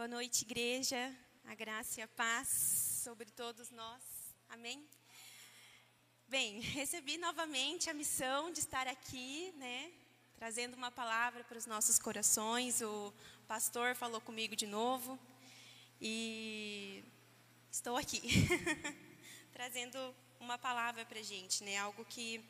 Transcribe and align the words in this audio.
Boa 0.00 0.08
noite, 0.08 0.46
igreja. 0.46 1.14
A 1.44 1.54
graça 1.54 2.00
e 2.00 2.02
a 2.02 2.08
paz 2.08 2.48
sobre 3.04 3.26
todos 3.32 3.70
nós. 3.70 4.02
Amém? 4.48 4.82
Bem, 6.26 6.58
recebi 6.60 7.18
novamente 7.18 7.90
a 7.90 7.92
missão 7.92 8.50
de 8.50 8.60
estar 8.60 8.88
aqui, 8.88 9.52
né? 9.58 9.92
Trazendo 10.36 10.74
uma 10.74 10.90
palavra 10.90 11.44
para 11.44 11.58
os 11.58 11.66
nossos 11.66 11.98
corações. 11.98 12.80
O 12.80 13.12
pastor 13.46 13.94
falou 13.94 14.22
comigo 14.22 14.56
de 14.56 14.66
novo. 14.66 15.18
E 16.00 17.04
estou 17.70 17.94
aqui. 17.98 18.22
Trazendo 19.52 19.98
uma 20.40 20.56
palavra 20.56 21.04
para 21.04 21.18
a 21.18 21.22
gente, 21.22 21.62
né? 21.62 21.76
Algo 21.76 22.06
que, 22.06 22.42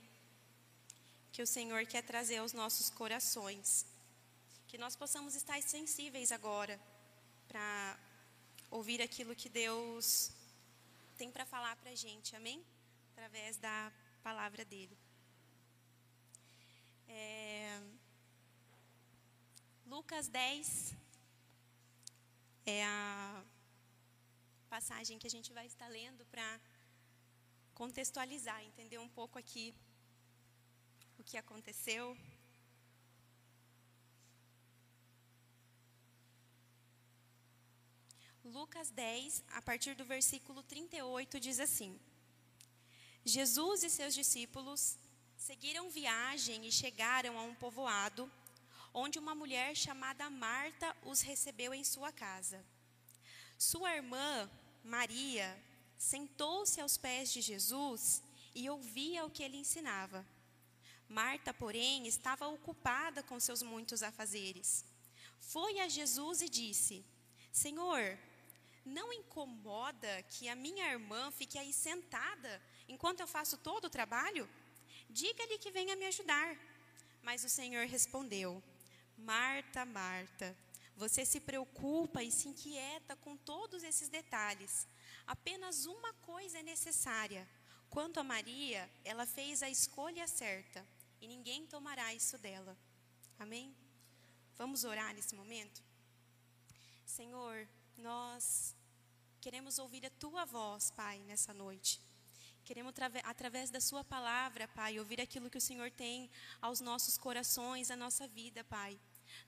que 1.33 1.43
o 1.43 1.47
Senhor 1.49 1.85
quer 1.85 2.05
trazer 2.05 2.37
aos 2.37 2.53
nossos 2.53 2.91
corações. 2.91 3.85
Que 4.69 4.79
nós 4.79 4.95
possamos 4.95 5.35
estar 5.35 5.61
sensíveis 5.61 6.31
agora 6.31 6.79
para 7.51 7.99
ouvir 8.71 9.03
aquilo 9.03 9.35
que 9.35 9.49
Deus 9.49 10.31
tem 11.19 11.33
para 11.33 11.45
falar 11.45 11.75
para 11.81 11.91
a 11.91 11.95
gente, 11.97 12.37
amém? 12.37 12.65
Através 13.13 13.57
da 13.57 13.93
palavra 14.23 14.65
dele. 14.65 14.97
É, 17.09 17.83
Lucas 19.85 20.29
10 20.29 20.95
é 22.67 22.85
a 22.85 23.45
passagem 24.69 25.19
que 25.19 25.27
a 25.27 25.35
gente 25.37 25.53
vai 25.53 25.67
estar 25.67 25.89
lendo 25.89 26.25
para 26.27 26.49
contextualizar, 27.75 28.63
entender 28.63 28.99
um 28.99 29.09
pouco 29.09 29.37
aqui 29.43 29.75
o 31.19 31.25
que 31.25 31.37
aconteceu. 31.37 32.17
Lucas 38.45 38.91
10, 38.91 39.45
a 39.53 39.61
partir 39.61 39.95
do 39.95 40.05
versículo 40.05 40.63
38, 40.63 41.39
diz 41.39 41.61
assim: 41.61 41.99
Jesus 43.25 43.83
e 43.83 43.91
seus 43.91 44.15
discípulos 44.15 44.99
seguiram 45.37 45.91
viagem 45.91 46.67
e 46.67 46.73
chegaram 46.73 47.39
a 47.39 47.43
um 47.43 47.55
povoado, 47.55 48.31
onde 48.95 49.19
uma 49.19 49.35
mulher 49.35 49.77
chamada 49.77 50.31
Marta 50.31 50.97
os 51.05 51.21
recebeu 51.21 51.75
em 51.75 51.85
sua 51.85 52.11
casa. 52.13 52.65
Sua 53.59 53.95
irmã, 53.95 54.51
Maria, 54.83 55.63
sentou-se 55.99 56.81
aos 56.81 56.97
pés 56.97 57.31
de 57.31 57.43
Jesus 57.43 58.23
e 58.55 58.71
ouvia 58.71 59.25
o 59.25 59.31
que 59.31 59.43
ele 59.43 59.59
ensinava. 59.59 60.27
Marta, 61.07 61.53
porém, 61.53 62.07
estava 62.07 62.49
ocupada 62.49 63.23
com 63.23 63.39
seus 63.39 63.63
muitos 63.63 64.03
afazeres. 64.03 64.85
Foi 65.41 65.79
a 65.81 65.89
Jesus 65.89 66.41
e 66.41 66.49
disse: 66.49 67.05
Senhor, 67.53 68.19
não 68.85 69.13
incomoda 69.13 70.23
que 70.25 70.49
a 70.49 70.55
minha 70.55 70.91
irmã 70.91 71.31
fique 71.31 71.59
aí 71.59 71.73
sentada 71.73 72.63
enquanto 72.89 73.21
eu 73.21 73.27
faço 73.27 73.57
todo 73.59 73.85
o 73.87 73.91
trabalho? 73.91 74.49
Diga-lhe 75.09 75.59
que 75.59 75.71
venha 75.71 75.97
me 75.97 76.07
ajudar. 76.07 76.57
Mas 77.23 77.45
o 77.45 77.49
Senhor 77.49 77.87
respondeu: 77.87 78.63
Marta, 79.17 79.85
Marta, 79.85 80.57
você 80.97 81.25
se 81.25 81.41
preocupa 81.41 82.23
e 82.23 82.31
se 82.31 82.49
inquieta 82.49 83.17
com 83.17 83.37
todos 83.37 83.83
esses 83.83 84.09
detalhes. 84.09 84.87
Apenas 85.27 85.87
uma 85.87 86.13
coisa 86.15 86.59
é 86.59 86.63
necessária. 86.63 87.49
Quanto 87.89 88.21
a 88.21 88.25
Maria, 88.25 88.89
ela 89.05 89.27
fez 89.27 89.63
a 89.63 89.71
escolha 89.71 90.27
certa 90.29 90.87
e 91.21 91.27
ninguém 91.27 91.67
tomará 91.67 92.15
isso 92.15 92.39
dela. 92.39 92.77
Amém? 93.39 93.75
Vamos 94.57 94.85
orar 94.85 95.15
nesse 95.15 95.35
momento? 95.35 95.83
Senhor, 97.05 97.67
nós 97.97 98.77
queremos 99.41 99.79
ouvir 99.79 100.05
a 100.05 100.11
tua 100.11 100.45
voz, 100.45 100.91
Pai, 100.91 101.19
nessa 101.21 101.55
noite. 101.55 102.01
Queremos, 102.63 102.93
através 103.25 103.71
da 103.71 103.81
Sua 103.81 104.05
palavra, 104.05 104.69
Pai, 104.69 104.99
ouvir 104.99 105.21
aquilo 105.21 105.49
que 105.49 105.57
o 105.59 105.61
Senhor 105.61 105.91
tem 105.91 106.31
aos 106.61 106.81
nossos 106.81 107.17
corações, 107.17 107.91
à 107.91 107.97
nossa 107.97 108.29
vida, 108.29 108.63
Pai. 108.65 108.99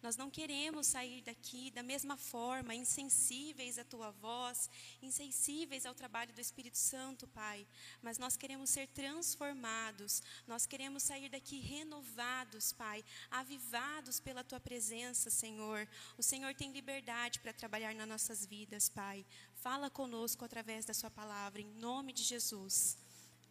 Nós 0.01 0.17
não 0.17 0.31
queremos 0.31 0.87
sair 0.87 1.21
daqui 1.23 1.71
da 1.71 1.83
mesma 1.83 2.17
forma, 2.17 2.75
insensíveis 2.75 3.79
à 3.79 3.85
tua 3.85 4.11
voz, 4.11 4.71
insensíveis 5.03 5.85
ao 5.85 5.95
trabalho 5.95 6.33
do 6.33 6.41
Espírito 6.41 6.79
Santo, 6.79 7.27
Pai. 7.29 7.67
Mas 8.01 8.19
nós 8.19 8.37
queremos 8.37 8.71
ser 8.71 8.87
transformados, 8.89 10.23
nós 10.47 10.67
queremos 10.67 11.03
sair 11.03 11.29
daqui 11.29 11.61
renovados, 11.61 12.73
Pai, 12.73 13.05
avivados 13.31 14.21
pela 14.21 14.45
tua 14.45 14.61
presença, 14.61 15.31
Senhor. 15.31 15.89
O 16.17 16.23
Senhor 16.23 16.55
tem 16.55 16.73
liberdade 16.73 17.41
para 17.41 17.53
trabalhar 17.53 17.95
nas 17.95 18.09
nossas 18.09 18.47
vidas, 18.47 18.89
Pai. 18.89 19.27
Fala 19.57 19.91
conosco 19.91 20.45
através 20.45 20.85
da 20.85 20.95
Sua 20.95 21.11
palavra, 21.11 21.61
em 21.61 21.73
nome 21.75 22.13
de 22.13 22.23
Jesus. 22.23 22.97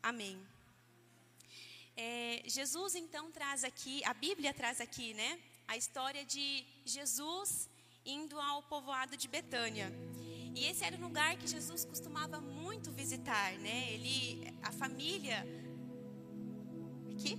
Amém. 0.02 0.42
É, 1.96 2.42
Jesus 2.46 2.96
então 2.96 3.32
traz 3.32 3.64
aqui, 3.64 4.04
a 4.06 4.14
Bíblia 4.14 4.54
traz 4.54 4.80
aqui, 4.82 5.14
né? 5.14 5.40
A 5.72 5.78
história 5.78 6.26
de 6.26 6.66
Jesus 6.84 7.70
indo 8.06 8.38
ao 8.38 8.62
povoado 8.64 9.16
de 9.16 9.28
Betânia. 9.30 9.88
E 10.54 10.66
esse 10.66 10.84
era 10.84 10.98
um 10.98 11.04
lugar 11.08 11.38
que 11.38 11.48
Jesus 11.48 11.86
costumava 11.86 12.42
muito 12.42 12.92
visitar, 12.92 13.54
né? 13.60 13.94
Ele, 13.94 14.54
a 14.62 14.72
família 14.74 15.38
aqui, 17.12 17.38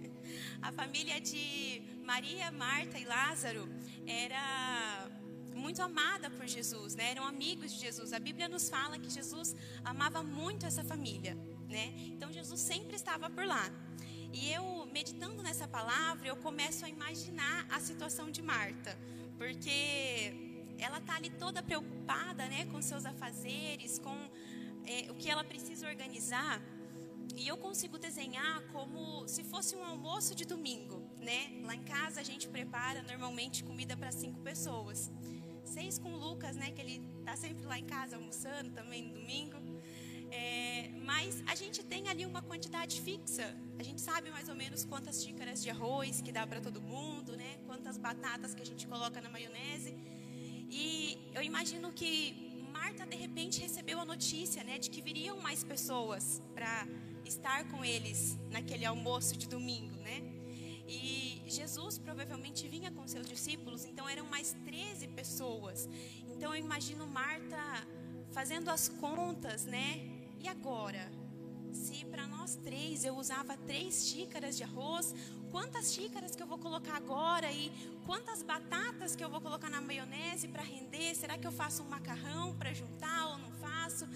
a 0.62 0.72
família 0.72 1.20
de 1.20 1.82
Maria, 2.06 2.50
Marta 2.50 2.98
e 2.98 3.04
Lázaro 3.04 3.68
era 4.06 5.10
muito 5.54 5.82
amada 5.82 6.30
por 6.30 6.46
Jesus, 6.46 6.94
né? 6.94 7.10
Eram 7.10 7.24
amigos 7.24 7.70
de 7.74 7.80
Jesus. 7.80 8.14
A 8.14 8.18
Bíblia 8.18 8.48
nos 8.48 8.70
fala 8.70 8.98
que 8.98 9.10
Jesus 9.10 9.54
amava 9.84 10.22
muito 10.22 10.64
essa 10.64 10.82
família, 10.82 11.34
né? 11.68 11.92
Então 12.14 12.32
Jesus 12.32 12.60
sempre 12.62 12.96
estava 12.96 13.28
por 13.28 13.44
lá. 13.44 13.70
E 14.40 14.52
eu, 14.52 14.86
meditando 14.92 15.42
nessa 15.42 15.66
palavra, 15.66 16.28
eu 16.28 16.36
começo 16.36 16.84
a 16.84 16.88
imaginar 16.88 17.66
a 17.68 17.80
situação 17.80 18.30
de 18.30 18.40
Marta, 18.40 18.96
porque 19.36 19.76
ela 20.78 20.98
está 20.98 21.16
ali 21.16 21.30
toda 21.30 21.60
preocupada 21.60 22.46
né, 22.46 22.64
com 22.66 22.80
seus 22.80 23.04
afazeres, 23.04 23.98
com 23.98 24.16
é, 24.86 25.10
o 25.10 25.14
que 25.16 25.28
ela 25.28 25.42
precisa 25.42 25.88
organizar. 25.88 26.62
E 27.36 27.48
eu 27.48 27.56
consigo 27.56 27.98
desenhar 27.98 28.62
como 28.72 29.26
se 29.26 29.42
fosse 29.42 29.74
um 29.74 29.84
almoço 29.84 30.36
de 30.36 30.44
domingo, 30.44 31.02
né? 31.18 31.40
Lá 31.64 31.74
em 31.74 31.82
casa 31.82 32.20
a 32.20 32.24
gente 32.30 32.46
prepara 32.48 33.02
normalmente 33.02 33.64
comida 33.64 33.96
para 33.96 34.12
cinco 34.12 34.40
pessoas. 34.40 35.10
Seis 35.64 35.98
com 35.98 36.12
o 36.14 36.16
Lucas, 36.16 36.54
né? 36.56 36.70
Que 36.70 36.80
ele 36.80 36.96
está 37.18 37.36
sempre 37.36 37.64
lá 37.66 37.76
em 37.76 37.84
casa 37.84 38.16
almoçando 38.16 38.70
também 38.70 39.02
no 39.02 39.14
domingo. 39.20 39.67
Mas 41.10 41.42
a 41.52 41.54
gente 41.54 41.82
tem 41.92 42.02
ali 42.12 42.24
uma 42.32 42.42
quantidade 42.42 43.00
fixa. 43.00 43.46
A 43.78 43.82
gente 43.82 44.00
sabe 44.08 44.30
mais 44.30 44.48
ou 44.52 44.54
menos 44.62 44.84
quantas 44.84 45.22
xícaras 45.24 45.62
de 45.62 45.70
arroz 45.70 46.20
que 46.20 46.30
dá 46.38 46.46
para 46.46 46.60
todo 46.60 46.82
mundo, 46.82 47.30
né? 47.42 47.50
Quantas 47.68 47.96
batatas 47.96 48.54
que 48.54 48.60
a 48.60 48.66
gente 48.70 48.86
coloca 48.86 49.18
na 49.24 49.30
maionese. 49.30 49.92
E 50.70 51.18
eu 51.36 51.42
imagino 51.42 51.90
que 52.00 52.12
Marta 52.78 53.06
de 53.06 53.16
repente 53.16 53.58
recebeu 53.66 53.98
a 53.98 54.04
notícia, 54.04 54.62
né, 54.62 54.78
de 54.78 54.90
que 54.90 55.00
viriam 55.00 55.40
mais 55.40 55.64
pessoas 55.64 56.42
para 56.54 56.86
estar 57.24 57.60
com 57.70 57.82
eles 57.82 58.38
naquele 58.50 58.84
almoço 58.84 59.34
de 59.34 59.48
domingo, 59.48 59.96
né? 60.08 60.18
E 60.86 61.42
Jesus 61.46 61.96
provavelmente 61.98 62.68
vinha 62.68 62.90
com 62.90 63.08
seus 63.08 63.26
discípulos, 63.26 63.86
então 63.86 64.06
eram 64.06 64.26
mais 64.26 64.52
13 64.66 65.08
pessoas. 65.08 65.88
Então 66.32 66.54
eu 66.54 66.60
imagino 66.66 67.06
Marta 67.06 67.62
fazendo 68.30 68.68
as 68.68 68.88
contas, 68.90 69.64
né? 69.64 70.17
E 70.40 70.48
agora? 70.48 71.10
Se 71.72 72.04
para 72.06 72.26
nós 72.26 72.56
três 72.56 73.04
eu 73.04 73.14
usava 73.16 73.56
três 73.56 74.08
xícaras 74.08 74.56
de 74.56 74.64
arroz, 74.64 75.14
quantas 75.50 75.92
xícaras 75.92 76.34
que 76.34 76.42
eu 76.42 76.46
vou 76.46 76.58
colocar 76.58 76.96
agora 76.96 77.50
e 77.52 77.70
quantas 78.06 78.42
batatas 78.42 79.14
que 79.14 79.22
eu 79.22 79.30
vou 79.30 79.40
colocar 79.40 79.68
na 79.68 79.80
maionese 79.80 80.48
para 80.48 80.62
render? 80.62 81.14
Será 81.14 81.36
que 81.36 81.46
eu 81.46 81.52
faço 81.52 81.82
um 81.82 81.88
macarrão 81.88 82.54
para 82.56 82.72
juntar 82.72 83.26
ou 83.28 83.38
não 83.38 83.50
faço? 83.52 84.06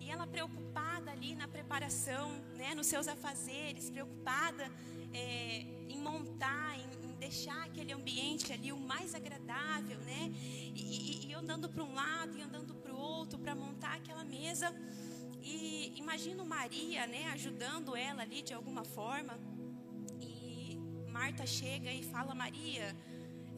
E 0.00 0.10
ela 0.10 0.26
preocupada 0.26 1.10
ali 1.10 1.34
na 1.34 1.46
preparação, 1.46 2.30
né, 2.56 2.74
nos 2.74 2.86
seus 2.86 3.06
afazeres, 3.06 3.90
preocupada 3.90 4.70
é, 5.12 5.66
em 5.88 5.98
montar, 5.98 6.78
em, 6.78 7.06
em, 7.06 7.14
deixar 7.16 7.62
aquele 7.64 7.92
ambiente 7.92 8.52
ali 8.52 8.72
o 8.72 8.76
mais 8.76 9.14
agradável, 9.14 9.98
né? 10.00 10.32
E, 10.74 11.26
e, 11.26 11.26
e 11.28 11.34
andando 11.34 11.68
para 11.68 11.84
um 11.84 11.94
lado 11.94 12.36
e 12.36 12.42
andando 12.42 12.74
para 12.74 12.92
o 12.92 12.96
outro 12.96 13.38
para 13.38 13.54
montar 13.54 13.96
aquela 13.96 14.24
mesa. 14.24 14.74
E 15.42 15.92
imagino 15.96 16.44
Maria, 16.44 17.06
né, 17.06 17.30
ajudando 17.32 17.96
ela 17.96 18.22
ali 18.22 18.42
de 18.42 18.54
alguma 18.54 18.84
forma. 18.84 19.38
E 20.20 20.78
Marta 21.10 21.44
chega 21.46 21.92
e 21.92 22.02
fala: 22.02 22.34
Maria, 22.34 22.96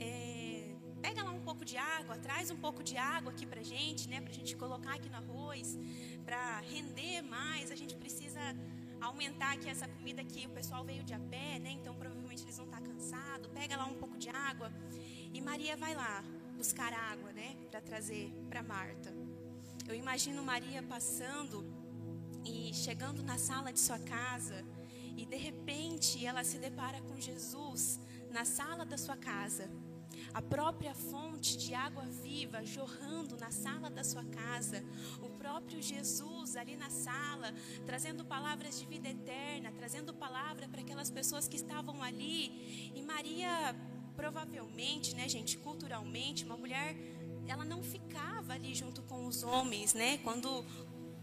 é, 0.00 0.75
pega 1.02 1.22
lá 1.22 1.31
um 1.31 1.40
pouco 1.40 1.64
de 1.64 1.76
água, 1.76 2.16
traz 2.19 2.50
um 2.50 2.56
pouco 2.56 2.82
de 2.82 2.96
água 2.96 3.31
aqui 3.32 3.44
pra 3.44 3.62
gente, 3.62 4.08
né, 4.08 4.20
pra 4.20 4.32
gente 4.32 4.56
colocar 4.56 4.94
aqui 4.94 5.08
no 5.10 5.16
arroz, 5.16 5.78
para 6.25 6.60
render 6.60 7.22
mais. 7.22 7.70
A 7.70 7.76
gente 7.76 7.94
precisa 7.96 8.40
aumentar 9.00 9.52
aqui 9.52 9.69
essa 9.69 9.86
comida 9.86 10.22
aqui. 10.22 10.46
O 10.46 10.50
pessoal 10.50 10.82
veio 10.84 11.04
de 11.04 11.12
a 11.12 11.19
pé, 11.19 11.58
né, 11.58 11.70
então 11.72 11.94
provavelmente 11.94 12.42
eles 12.42 12.56
vão 12.56 12.66
estar 12.66 12.81
cansados. 12.81 13.48
Pega 13.52 13.76
lá 13.76 13.84
um 13.84 13.94
pouco 13.94 14.16
de 14.16 14.31
água. 14.31 14.72
E 15.32 15.40
Maria 15.40 15.76
vai 15.76 15.94
lá 15.94 16.25
buscar 16.56 16.92
água, 16.92 17.32
né, 17.32 17.56
para 17.70 17.81
trazer 17.81 18.32
para 18.48 18.62
Marta. 18.62 19.24
Eu 19.86 19.94
imagino 19.94 20.42
Maria 20.42 20.82
passando 20.82 21.64
e 22.44 22.72
chegando 22.72 23.22
na 23.22 23.36
sala 23.36 23.70
de 23.70 23.78
sua 23.78 23.98
casa 23.98 24.64
e 25.16 25.26
de 25.26 25.36
repente 25.36 26.25
ela 26.25 26.42
se 26.42 26.58
depara 26.58 27.00
com 27.02 27.20
Jesus 27.20 28.00
na 28.31 28.44
sala 28.44 28.84
da 28.86 28.96
sua 28.96 29.16
casa. 29.16 29.70
A 30.32 30.40
própria 30.40 30.94
fonte 30.94 31.56
de 31.56 31.75
água 31.75 32.04
viva 32.06 32.64
jorrando 32.64 33.36
na 33.36 33.50
sala 33.50 33.90
da 33.90 34.02
sua 34.02 34.25
casa. 34.25 34.82
O 35.22 35.28
próprio 35.31 35.82
Jesus 35.82 36.56
ali 36.56 36.76
na 36.76 36.90
sala, 36.90 37.54
trazendo 37.84 38.25
palavras 38.25 38.81
de 38.81 38.86
vida 38.86 39.08
eterna, 39.08 39.70
trazendo 39.72 40.14
palavra 40.14 40.66
para 40.66 40.81
aquelas 40.81 41.10
pessoas 41.10 41.46
que 41.46 41.56
estavam 41.56 42.02
ali. 42.02 42.92
E 42.96 43.02
Maria, 43.02 43.76
provavelmente, 44.16 45.14
né, 45.14 45.28
gente, 45.28 45.58
culturalmente, 45.58 46.44
uma 46.44 46.56
mulher 46.56 46.96
ela 47.49 47.64
não 47.64 47.82
ficava 47.82 48.52
ali 48.55 48.75
junto 48.75 49.02
com 49.02 49.26
os 49.26 49.43
homens, 49.43 49.94
né? 49.94 50.19
Quando 50.19 50.64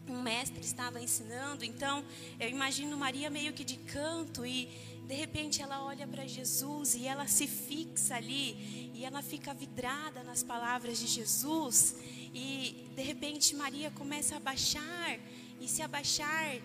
um 0.08 0.22
mestre 0.22 0.62
estava 0.62 1.02
ensinando. 1.02 1.64
Então, 1.64 2.04
eu 2.40 2.50
imagino 2.50 2.98
Maria 2.98 3.30
meio 3.30 3.54
que 3.54 3.64
de 3.64 3.78
canto 3.78 4.46
e 4.46 4.68
de 5.08 5.16
repente 5.16 5.62
ela 5.62 5.84
olha 5.84 6.08
para 6.08 6.26
Jesus 6.26 6.96
e 6.96 7.06
ela 7.06 7.28
se 7.28 7.48
fixa 7.48 8.16
ali 8.16 8.92
e 8.94 9.04
ela 9.04 9.22
fica 9.22 9.54
vidrada 9.54 10.24
nas 10.24 10.44
palavras 10.44 11.00
de 11.00 11.08
Jesus 11.08 11.96
e 12.34 12.90
de 12.96 13.02
repente 13.02 13.56
Maria 13.56 13.92
começa 13.92 14.38
a 14.38 14.40
baixar 14.40 15.20
e 15.60 15.68
se 15.68 15.82
abaixar 15.82 16.56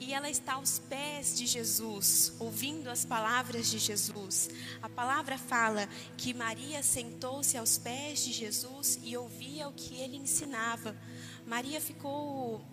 e 0.00 0.14
ela 0.14 0.30
está 0.30 0.54
aos 0.54 0.78
pés 0.78 1.36
de 1.36 1.46
Jesus, 1.46 2.32
ouvindo 2.38 2.88
as 2.88 3.04
palavras 3.04 3.70
de 3.70 3.78
Jesus. 3.78 4.48
A 4.82 4.88
palavra 4.88 5.36
fala 5.36 5.86
que 6.16 6.32
Maria 6.32 6.82
sentou-se 6.82 7.56
aos 7.58 7.76
pés 7.76 8.24
de 8.24 8.32
Jesus 8.32 8.98
e 9.02 9.14
ouvia 9.14 9.68
o 9.68 9.72
que 9.72 10.00
ele 10.00 10.16
ensinava. 10.16 10.96
Maria 11.46 11.80
ficou 11.80 12.64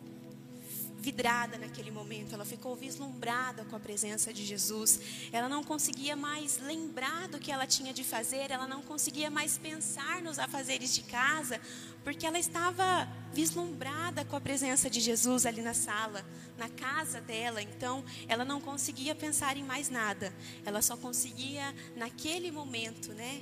vidrada 1.00 1.57
naquele 1.57 1.91
momento, 1.91 2.33
ela 2.33 2.44
ficou 2.44 2.75
vislumbrada 2.75 3.63
com 3.65 3.75
a 3.75 3.79
presença 3.79 4.33
de 4.33 4.45
Jesus. 4.45 5.00
Ela 5.31 5.47
não 5.47 5.63
conseguia 5.63 6.15
mais 6.15 6.59
lembrar 6.59 7.27
do 7.27 7.39
que 7.39 7.51
ela 7.51 7.68
tinha 7.68 7.94
de 7.94 8.03
fazer, 8.03 8.51
ela 8.51 8.68
não 8.68 8.81
conseguia 8.81 9.29
mais 9.29 9.57
pensar 9.57 10.21
nos 10.21 10.39
afazeres 10.39 10.94
de 10.94 11.03
casa, 11.03 11.62
porque 12.07 12.25
ela 12.25 12.39
estava 12.39 13.06
vislumbrada 13.33 14.24
com 14.24 14.38
a 14.38 14.39
presença 14.39 14.89
de 14.89 15.01
Jesus 15.01 15.45
ali 15.45 15.62
na 15.62 15.74
sala, 15.74 16.25
na 16.57 16.69
casa 16.69 17.19
dela. 17.19 17.62
Então, 17.62 18.01
ela 18.30 18.45
não 18.45 18.62
conseguia 18.62 19.13
pensar 19.13 19.57
em 19.57 19.63
mais 19.63 19.89
nada. 19.89 20.33
Ela 20.65 20.81
só 20.81 20.95
conseguia 20.95 21.75
naquele 21.98 22.50
momento, 22.50 23.12
né, 23.12 23.42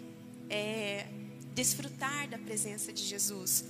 é, 0.50 1.06
desfrutar 1.54 2.28
da 2.28 2.40
presença 2.40 2.92
de 2.92 3.04
Jesus. 3.04 3.66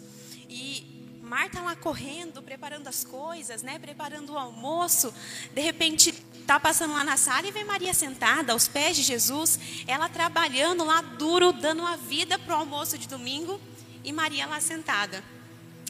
E 0.47 1.19
Marta 1.21 1.59
lá 1.59 1.75
correndo, 1.75 2.41
preparando 2.41 2.87
as 2.87 3.03
coisas, 3.03 3.63
né? 3.63 3.77
Preparando 3.79 4.31
o 4.31 4.37
almoço. 4.37 5.13
De 5.53 5.59
repente, 5.59 6.13
tá 6.47 6.57
passando 6.57 6.93
lá 6.93 7.03
na 7.03 7.17
sala 7.17 7.45
e 7.47 7.51
vê 7.51 7.65
Maria 7.65 7.93
sentada 7.93 8.53
aos 8.53 8.69
pés 8.69 8.95
de 8.95 9.03
Jesus, 9.03 9.59
ela 9.87 10.07
trabalhando 10.07 10.85
lá 10.85 11.01
duro, 11.01 11.51
dando 11.51 11.85
a 11.85 11.97
vida 11.97 12.39
pro 12.39 12.53
almoço 12.53 12.97
de 12.97 13.07
domingo, 13.07 13.59
e 14.05 14.13
Maria 14.13 14.45
lá 14.45 14.61
sentada. 14.61 15.21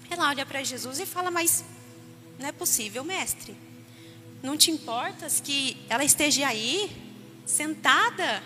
Ela 0.10 0.30
olha 0.30 0.46
para 0.46 0.64
Jesus 0.64 1.00
e 1.00 1.06
fala: 1.06 1.30
"Mas 1.30 1.64
não 2.40 2.48
é 2.48 2.52
possível, 2.52 3.04
mestre. 3.04 3.56
Não 4.42 4.58
te 4.58 4.72
importas 4.72 5.40
que 5.40 5.78
ela 5.90 6.04
esteja 6.04 6.48
aí, 6.48 6.90
sentada 7.46 8.42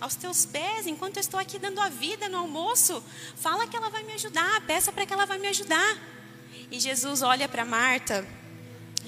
aos 0.00 0.14
teus 0.16 0.44
pés, 0.44 0.86
enquanto 0.86 1.16
eu 1.16 1.20
estou 1.20 1.38
aqui 1.38 1.58
dando 1.58 1.80
a 1.80 1.88
vida 1.88 2.28
no 2.28 2.38
almoço? 2.38 3.02
Fala 3.36 3.66
que 3.66 3.76
ela 3.76 3.88
vai 3.88 4.02
me 4.02 4.12
ajudar, 4.12 4.60
peça 4.66 4.92
para 4.92 5.06
que 5.06 5.12
ela 5.12 5.24
vai 5.24 5.38
me 5.38 5.48
ajudar." 5.48 5.96
E 6.70 6.80
Jesus 6.80 7.22
olha 7.22 7.48
para 7.48 7.64
Marta. 7.64 8.26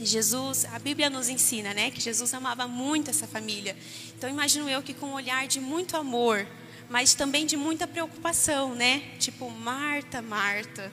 Jesus, 0.01 0.65
a 0.67 0.79
Bíblia 0.79 1.09
nos 1.09 1.29
ensina, 1.29 1.73
né, 1.73 1.91
que 1.91 2.01
Jesus 2.01 2.35
amava 2.35 2.67
muito 2.67 3.11
essa 3.11 3.29
família. 3.29 3.77
Então 4.17 4.29
imagino 4.29 4.69
eu 4.69 4.83
que 4.83 4.93
com 4.93 5.07
um 5.07 5.15
olhar 5.15 5.47
de 5.47 5.61
muito 5.61 5.97
amor, 5.97 6.47
mas 6.89 7.15
também 7.15 7.47
de 7.47 7.57
muita 7.57 7.87
preocupação, 7.87 8.75
né? 8.75 9.03
Tipo, 9.19 9.51
Marta, 9.51 10.21
Marta, 10.21 10.93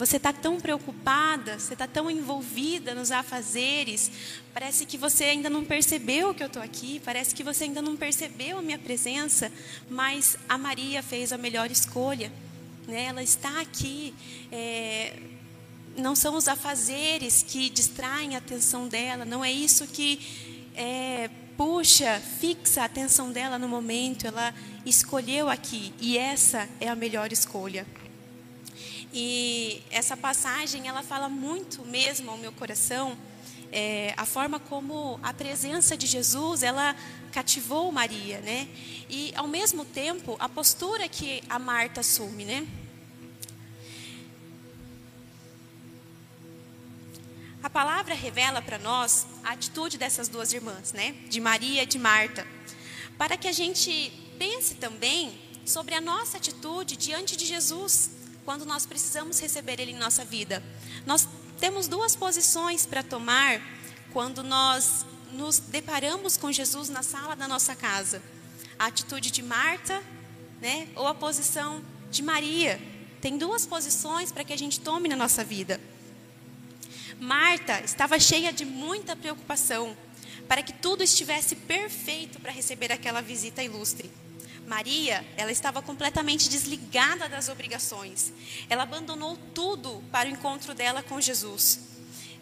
você 0.00 0.16
está 0.16 0.32
tão 0.32 0.58
preocupada, 0.58 1.58
você 1.58 1.74
está 1.74 1.86
tão 1.86 2.10
envolvida 2.10 2.94
nos 2.94 3.10
afazeres, 3.10 4.10
parece 4.54 4.86
que 4.86 4.96
você 4.96 5.24
ainda 5.24 5.50
não 5.50 5.62
percebeu 5.62 6.32
que 6.32 6.42
eu 6.42 6.46
estou 6.46 6.62
aqui, 6.62 7.02
parece 7.04 7.34
que 7.34 7.44
você 7.44 7.64
ainda 7.64 7.82
não 7.82 7.96
percebeu 7.96 8.58
a 8.58 8.62
minha 8.62 8.78
presença, 8.78 9.52
mas 9.90 10.38
a 10.48 10.56
Maria 10.56 11.02
fez 11.02 11.32
a 11.32 11.38
melhor 11.38 11.70
escolha, 11.70 12.32
né? 12.88 13.04
Ela 13.04 13.22
está 13.22 13.60
aqui. 13.60 14.14
É, 14.50 15.18
não 15.96 16.16
são 16.16 16.34
os 16.34 16.48
afazeres 16.48 17.42
que 17.42 17.68
distraem 17.68 18.34
a 18.34 18.38
atenção 18.38 18.88
dela, 18.88 19.24
não 19.24 19.44
é 19.44 19.52
isso 19.52 19.86
que 19.86 20.18
é, 20.74 21.28
puxa, 21.60 22.18
fixa 22.40 22.80
a 22.80 22.84
atenção 22.86 23.30
dela 23.30 23.58
no 23.58 23.68
momento. 23.68 24.26
Ela 24.26 24.54
escolheu 24.86 25.46
aqui 25.46 25.92
e 26.00 26.16
essa 26.16 26.66
é 26.80 26.88
a 26.88 26.96
melhor 26.96 27.34
escolha. 27.34 27.86
E 29.12 29.82
essa 29.90 30.16
passagem 30.16 30.88
ela 30.88 31.02
fala 31.02 31.28
muito 31.28 31.84
mesmo 31.84 32.30
ao 32.30 32.38
meu 32.38 32.50
coração, 32.50 33.14
é, 33.70 34.14
a 34.16 34.24
forma 34.24 34.58
como 34.58 35.20
a 35.22 35.34
presença 35.34 35.98
de 35.98 36.06
Jesus 36.06 36.62
ela 36.62 36.96
cativou 37.30 37.92
Maria, 37.92 38.40
né? 38.40 38.66
E 39.10 39.30
ao 39.36 39.46
mesmo 39.46 39.84
tempo 39.84 40.36
a 40.40 40.48
postura 40.48 41.10
que 41.10 41.42
a 41.46 41.58
Marta 41.58 42.00
assume, 42.00 42.46
né? 42.46 42.66
A 47.70 47.72
palavra 47.72 48.14
revela 48.16 48.60
para 48.60 48.80
nós 48.80 49.28
a 49.44 49.52
atitude 49.52 49.96
dessas 49.96 50.26
duas 50.26 50.52
irmãs, 50.52 50.92
né? 50.92 51.12
De 51.28 51.40
Maria 51.40 51.84
e 51.84 51.86
de 51.86 52.00
Marta. 52.00 52.44
Para 53.16 53.36
que 53.36 53.46
a 53.46 53.52
gente 53.52 54.10
pense 54.36 54.74
também 54.74 55.40
sobre 55.64 55.94
a 55.94 56.00
nossa 56.00 56.38
atitude 56.38 56.96
diante 56.96 57.36
de 57.36 57.46
Jesus, 57.46 58.10
quando 58.44 58.66
nós 58.66 58.86
precisamos 58.86 59.38
receber 59.38 59.78
Ele 59.78 59.92
em 59.92 59.96
nossa 59.96 60.24
vida. 60.24 60.60
Nós 61.06 61.28
temos 61.60 61.86
duas 61.86 62.16
posições 62.16 62.86
para 62.86 63.04
tomar 63.04 63.62
quando 64.12 64.42
nós 64.42 65.06
nos 65.30 65.60
deparamos 65.60 66.36
com 66.36 66.50
Jesus 66.50 66.88
na 66.88 67.04
sala 67.04 67.36
da 67.36 67.46
nossa 67.46 67.76
casa: 67.76 68.20
a 68.80 68.86
atitude 68.86 69.30
de 69.30 69.44
Marta, 69.44 70.02
né? 70.60 70.88
Ou 70.96 71.06
a 71.06 71.14
posição 71.14 71.84
de 72.10 72.20
Maria. 72.20 72.80
Tem 73.20 73.38
duas 73.38 73.64
posições 73.64 74.32
para 74.32 74.42
que 74.42 74.52
a 74.52 74.58
gente 74.58 74.80
tome 74.80 75.08
na 75.08 75.14
nossa 75.14 75.44
vida. 75.44 75.80
Marta 77.20 77.82
estava 77.84 78.18
cheia 78.18 78.50
de 78.50 78.64
muita 78.64 79.14
preocupação 79.14 79.94
para 80.48 80.62
que 80.62 80.72
tudo 80.72 81.04
estivesse 81.04 81.54
perfeito 81.54 82.40
para 82.40 82.50
receber 82.50 82.90
aquela 82.90 83.20
visita 83.20 83.62
ilustre. 83.62 84.10
Maria, 84.66 85.22
ela 85.36 85.52
estava 85.52 85.82
completamente 85.82 86.48
desligada 86.48 87.28
das 87.28 87.50
obrigações. 87.50 88.32
Ela 88.70 88.84
abandonou 88.84 89.36
tudo 89.54 90.02
para 90.10 90.30
o 90.30 90.32
encontro 90.32 90.74
dela 90.74 91.02
com 91.02 91.20
Jesus. 91.20 91.80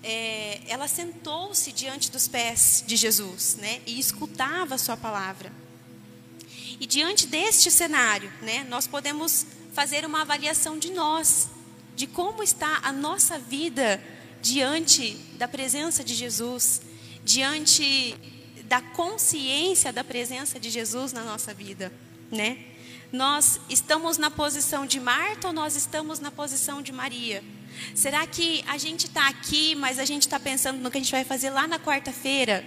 É, 0.01 0.61
ela 0.69 0.87
sentou-se 0.87 1.73
diante 1.73 2.09
dos 2.13 2.29
pés 2.29 2.85
de 2.87 2.95
Jesus, 2.95 3.57
né, 3.57 3.81
e 3.85 3.99
escutava 3.99 4.77
a 4.77 4.79
sua 4.79 4.97
palavra. 4.97 5.53
E 6.79 6.87
diante 6.87 7.27
deste 7.27 7.69
cenário, 7.69 8.33
né, 8.43 8.65
nós 8.69 8.87
podemos 8.87 9.45
fazer 9.73 10.05
uma 10.05 10.21
avaliação 10.21 10.79
de 10.79 10.93
nós, 10.93 11.49
de 11.97 12.07
como 12.07 12.45
está 12.45 12.79
a 12.85 12.93
nossa 12.93 13.41
vida 13.41 14.01
diante 14.43 15.17
da 15.39 15.49
presença 15.49 16.03
de 16.05 16.15
Jesus, 16.15 16.83
diante 17.25 18.17
da 18.65 18.81
consciência 18.81 19.93
da 19.93 20.05
presença 20.05 20.61
de 20.61 20.71
Jesus 20.71 21.13
na 21.13 21.23
nossa 21.23 21.55
vida, 21.55 21.93
né? 22.31 22.59
Nós 23.11 23.59
estamos 23.71 24.19
na 24.19 24.31
posição 24.31 24.85
de 24.85 25.01
Marta 25.01 25.49
ou 25.49 25.53
nós 25.53 25.77
estamos 25.77 26.21
na 26.21 26.31
posição 26.31 26.83
de 26.83 26.93
Maria? 26.93 27.43
Será 27.95 28.27
que 28.27 28.63
a 28.69 28.77
gente 28.77 29.07
está 29.07 29.29
aqui, 29.29 29.75
mas 29.75 29.99
a 29.99 30.05
gente 30.05 30.23
está 30.23 30.39
pensando 30.39 30.79
no 30.79 30.91
que 30.91 30.99
a 30.99 31.01
gente 31.01 31.13
vai 31.13 31.25
fazer 31.25 31.49
lá 31.51 31.67
na 31.67 31.79
quarta-feira? 31.79 32.65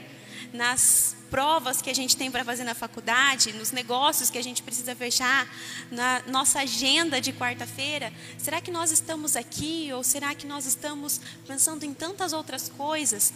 nas 0.54 1.16
provas 1.32 1.82
que 1.82 1.90
a 1.90 1.96
gente 1.96 2.18
tem 2.18 2.30
para 2.30 2.44
fazer 2.44 2.66
na 2.66 2.76
faculdade, 2.76 3.54
nos 3.54 3.72
negócios 3.72 4.30
que 4.30 4.38
a 4.38 4.44
gente 4.44 4.62
precisa 4.62 4.94
fechar, 4.94 5.48
na 5.90 6.22
nossa 6.28 6.60
agenda 6.60 7.22
de 7.22 7.32
quarta-feira? 7.32 8.12
Será 8.38 8.60
que 8.60 8.70
nós 8.70 8.92
estamos 8.92 9.38
aqui 9.38 9.90
ou 9.94 10.04
será 10.04 10.36
que 10.36 10.46
nós 10.46 10.66
estamos 10.66 11.22
pensando 11.48 11.86
em 11.86 11.94
tantas 11.94 12.34
outras 12.34 12.68
coisas? 12.68 13.34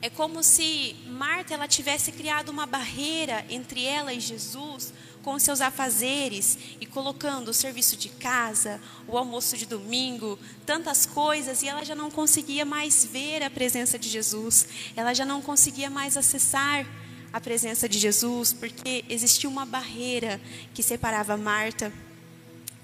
É 0.00 0.08
como 0.08 0.42
se 0.42 0.96
Marta 1.06 1.52
ela 1.52 1.68
tivesse 1.68 2.10
criado 2.10 2.48
uma 2.48 2.64
barreira 2.64 3.44
entre 3.50 3.84
ela 3.84 4.14
e 4.14 4.20
Jesus 4.20 4.92
com 5.22 5.38
seus 5.38 5.60
afazeres 5.60 6.56
e 6.80 6.86
colocando 6.86 7.48
o 7.48 7.54
serviço 7.54 7.96
de 7.96 8.08
casa, 8.08 8.80
o 9.08 9.18
almoço 9.18 9.56
de 9.56 9.66
domingo, 9.66 10.38
tantas 10.64 11.04
coisas, 11.04 11.62
e 11.62 11.68
ela 11.68 11.84
já 11.84 11.96
não 11.96 12.10
conseguia 12.10 12.64
mais 12.64 13.04
ver 13.04 13.42
a 13.42 13.50
presença 13.50 13.98
de 13.98 14.08
Jesus, 14.08 14.68
ela 14.94 15.12
já 15.12 15.24
não 15.24 15.42
conseguia 15.42 15.90
mais 15.90 16.16
acessar 16.16 16.86
a 17.32 17.40
presença 17.40 17.88
de 17.88 17.98
Jesus, 17.98 18.52
porque 18.52 19.04
existia 19.08 19.48
uma 19.48 19.66
barreira 19.66 20.40
que 20.74 20.82
separava 20.82 21.36
Marta 21.36 21.92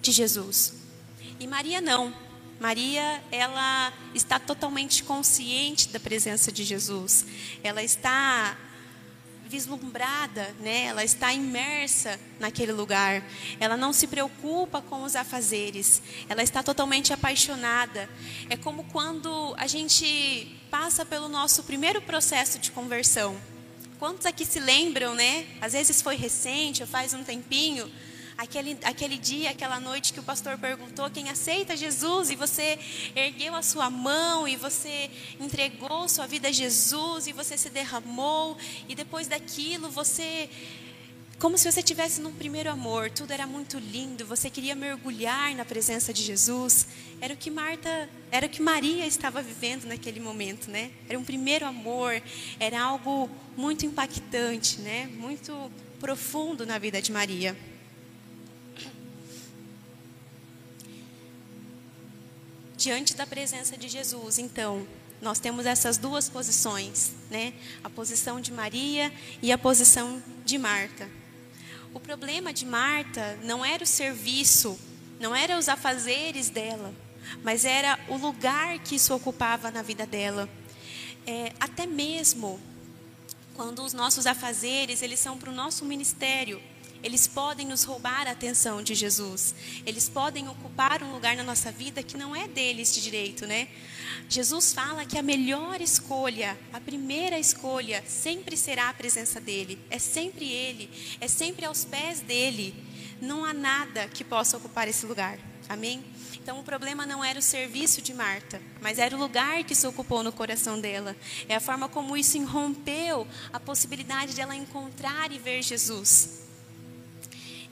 de 0.01 0.13
Jesus. 0.13 0.75
E 1.39 1.47
Maria 1.47 1.81
não. 1.81 2.15
Maria, 2.61 3.23
ela 3.33 3.93
está 4.15 4.39
totalmente 4.39 5.03
consciente 5.03 5.89
da 5.89 5.99
presença 5.99 6.53
de 6.53 6.63
Jesus. 6.63 7.27
Ela 7.63 7.83
está 7.83 8.57
vislumbrada, 9.53 10.55
né? 10.61 10.85
Ela 10.85 11.05
está 11.05 11.33
imersa 11.33 12.19
naquele 12.41 12.73
lugar. 12.73 13.23
Ela 13.61 13.77
não 13.77 13.93
se 13.93 14.07
preocupa 14.07 14.81
com 14.81 15.03
os 15.03 15.15
afazeres. 15.15 16.03
Ela 16.29 16.43
está 16.43 16.63
totalmente 16.63 17.13
apaixonada. 17.13 18.09
É 18.49 18.57
como 18.57 18.85
quando 18.85 19.55
a 19.59 19.67
gente 19.67 20.59
passa 20.71 21.05
pelo 21.05 21.29
nosso 21.29 21.65
primeiro 21.65 22.01
processo 22.01 22.59
de 22.59 22.71
conversão. 22.71 23.37
Quantos 24.03 24.27
aqui 24.27 24.45
se 24.45 24.59
lembram, 24.59 25.15
né? 25.15 25.47
Às 25.61 25.75
vezes 25.75 26.03
foi 26.03 26.17
recente, 26.17 26.83
ou 26.83 26.89
faz 26.89 27.15
um 27.15 27.23
tempinho 27.23 27.89
aquele, 28.37 28.77
aquele 28.83 29.17
dia, 29.17 29.51
aquela 29.51 29.79
noite 29.79 30.13
que 30.13 30.19
o 30.19 30.25
pastor 30.25 30.59
perguntou 30.59 31.09
quem 31.09 31.29
aceita 31.29 31.77
Jesus 31.77 32.29
e 32.29 32.35
você 32.35 32.81
ergueu 33.15 33.55
a 33.55 33.63
sua 33.63 33.89
mão 33.91 34.49
e 34.49 34.57
você 34.57 35.09
entregou 35.39 36.09
sua 36.09 36.27
vida 36.27 36.49
a 36.49 36.53
Jesus 36.53 37.29
e 37.29 37.33
você 37.33 37.57
se 37.57 37.71
derramou 37.71 38.57
e 38.89 38.97
depois 38.97 39.29
daquilo 39.29 39.89
você 39.89 40.51
como 41.43 41.59
se 41.59 41.69
você 41.69 41.81
estivesse 41.81 42.21
num 42.21 42.33
primeiro 42.33 42.71
amor, 42.71 43.11
tudo 43.11 43.33
era 43.33 43.49
muito 43.49 43.77
lindo, 43.77 44.25
você 44.25 44.49
queria 44.49 44.77
mergulhar 44.77 45.53
na 45.57 45.65
presença 45.65 46.13
de 46.15 46.23
Jesus. 46.23 46.87
Era 47.21 47.35
o 47.35 47.37
que 47.37 47.51
Marta, 47.51 48.09
era 48.31 48.47
o 48.47 48.49
que 48.49 48.63
Maria 48.63 49.05
estava 49.09 49.43
vivendo 49.43 49.85
naquele 49.85 50.21
momento, 50.21 50.71
né? 50.71 50.93
Era 51.09 51.19
um 51.19 51.25
primeiro 51.25 51.67
amor, 51.67 52.23
era 52.61 52.81
algo 52.81 53.29
muito 53.57 53.85
impactante, 53.85 54.81
né? 54.83 55.11
Muito 55.17 55.69
profundo 55.99 56.65
na 56.65 56.79
vida 56.79 57.03
de 57.03 57.11
Maria. 57.11 57.57
diante 62.77 63.15
da 63.15 63.25
presença 63.25 63.77
de 63.77 63.89
Jesus, 63.89 64.39
então, 64.39 64.85
nós 65.21 65.39
temos 65.39 65.67
essas 65.67 65.97
duas 65.97 66.29
posições, 66.29 67.13
né? 67.31 67.53
A 67.83 67.89
posição 67.91 68.41
de 68.41 68.53
Maria 68.53 69.13
e 69.41 69.53
a 69.53 69.59
posição 69.59 70.21
de 70.45 70.59
Marta. 70.59 71.22
O 71.95 72.01
problema 72.01 72.53
de 72.53 72.65
Marta 72.65 73.39
não 73.43 73.65
era 73.65 73.85
o 73.85 73.87
serviço, 73.87 74.79
não 75.21 75.37
era 75.37 75.59
os 75.59 75.69
afazeres 75.69 76.49
dela, 76.49 76.95
mas 77.43 77.65
era 77.65 77.99
o 78.09 78.17
lugar 78.17 78.79
que 78.79 78.95
isso 78.97 79.15
ocupava 79.15 79.71
na 79.71 79.83
vida 79.83 80.07
dela. 80.07 80.49
É, 81.27 81.53
até 81.61 81.87
mesmo 81.87 82.59
quando 83.55 83.83
os 83.85 83.93
nossos 83.93 84.27
afazeres 84.27 85.03
eles 85.03 85.21
são 85.21 85.37
para 85.37 85.51
o 85.51 85.55
nosso 85.55 85.85
ministério, 85.85 86.61
eles 87.03 87.27
podem 87.27 87.67
nos 87.67 87.85
roubar 87.85 88.27
a 88.27 88.31
atenção 88.31 88.83
de 88.83 88.95
Jesus. 88.95 89.55
Eles 89.85 90.09
podem 90.09 90.49
ocupar 90.49 91.03
um 91.03 91.13
lugar 91.13 91.37
na 91.37 91.43
nossa 91.43 91.73
vida 91.73 92.03
que 92.03 92.17
não 92.17 92.35
é 92.35 92.47
deles 92.47 92.95
de 92.95 93.03
direito, 93.03 93.47
né? 93.47 93.69
Jesus 94.29 94.73
fala 94.73 95.05
que 95.05 95.19
a 95.19 95.23
melhor 95.23 95.81
escolha, 95.81 96.57
a 96.73 96.81
primeira 96.81 97.39
escolha, 97.39 98.03
sempre 98.07 98.57
será 98.57 98.89
a 98.89 98.95
presença 98.95 99.41
dele. 99.41 99.79
É 99.91 99.99
sempre 99.99 100.49
ele, 100.49 100.89
é 101.21 101.29
sempre 101.29 101.65
aos 101.65 101.85
pés 101.85 102.21
dele. 102.21 102.75
Não 103.21 103.45
há 103.45 103.53
nada 103.53 104.09
que 104.09 104.25
possa 104.25 104.57
ocupar 104.57 104.89
esse 104.89 105.05
lugar. 105.07 105.39
Amém? 105.69 106.05
Então 106.43 106.59
o 106.59 106.65
problema 106.65 107.07
não 107.07 107.23
era 107.23 107.39
o 107.39 107.43
serviço 107.43 108.03
de 108.03 108.13
Marta, 108.13 108.61
mas 108.81 108.99
era 108.99 109.15
o 109.15 109.19
lugar 109.19 109.63
que 109.65 109.75
se 109.75 109.87
ocupou 109.87 110.23
no 110.23 110.33
coração 110.33 110.81
dela. 110.81 111.17
É 111.49 111.55
a 111.55 111.61
forma 111.61 111.89
como 111.89 112.17
isso 112.17 112.37
irrompeu 112.37 113.27
a 113.53 113.61
possibilidade 113.61 114.35
de 114.35 114.41
ela 114.41 114.57
encontrar 114.57 115.31
e 115.31 115.39
ver 115.39 115.63
Jesus. 115.63 116.43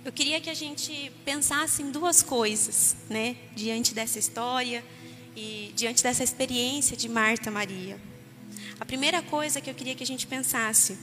Eu 0.02 0.10
queria 0.10 0.40
que 0.40 0.48
a 0.48 0.54
gente 0.54 1.12
pensasse 1.26 1.82
em 1.82 1.90
duas 1.90 2.22
coisas, 2.22 2.96
né, 3.10 3.36
diante 3.54 3.92
dessa 3.92 4.18
história 4.18 4.82
e 5.36 5.72
diante 5.76 6.02
dessa 6.02 6.24
experiência 6.24 6.96
de 6.96 7.06
Marta 7.06 7.50
Maria. 7.50 8.00
A 8.78 8.84
primeira 8.86 9.20
coisa 9.20 9.60
que 9.60 9.68
eu 9.68 9.74
queria 9.74 9.94
que 9.94 10.02
a 10.02 10.06
gente 10.06 10.26
pensasse 10.26 10.96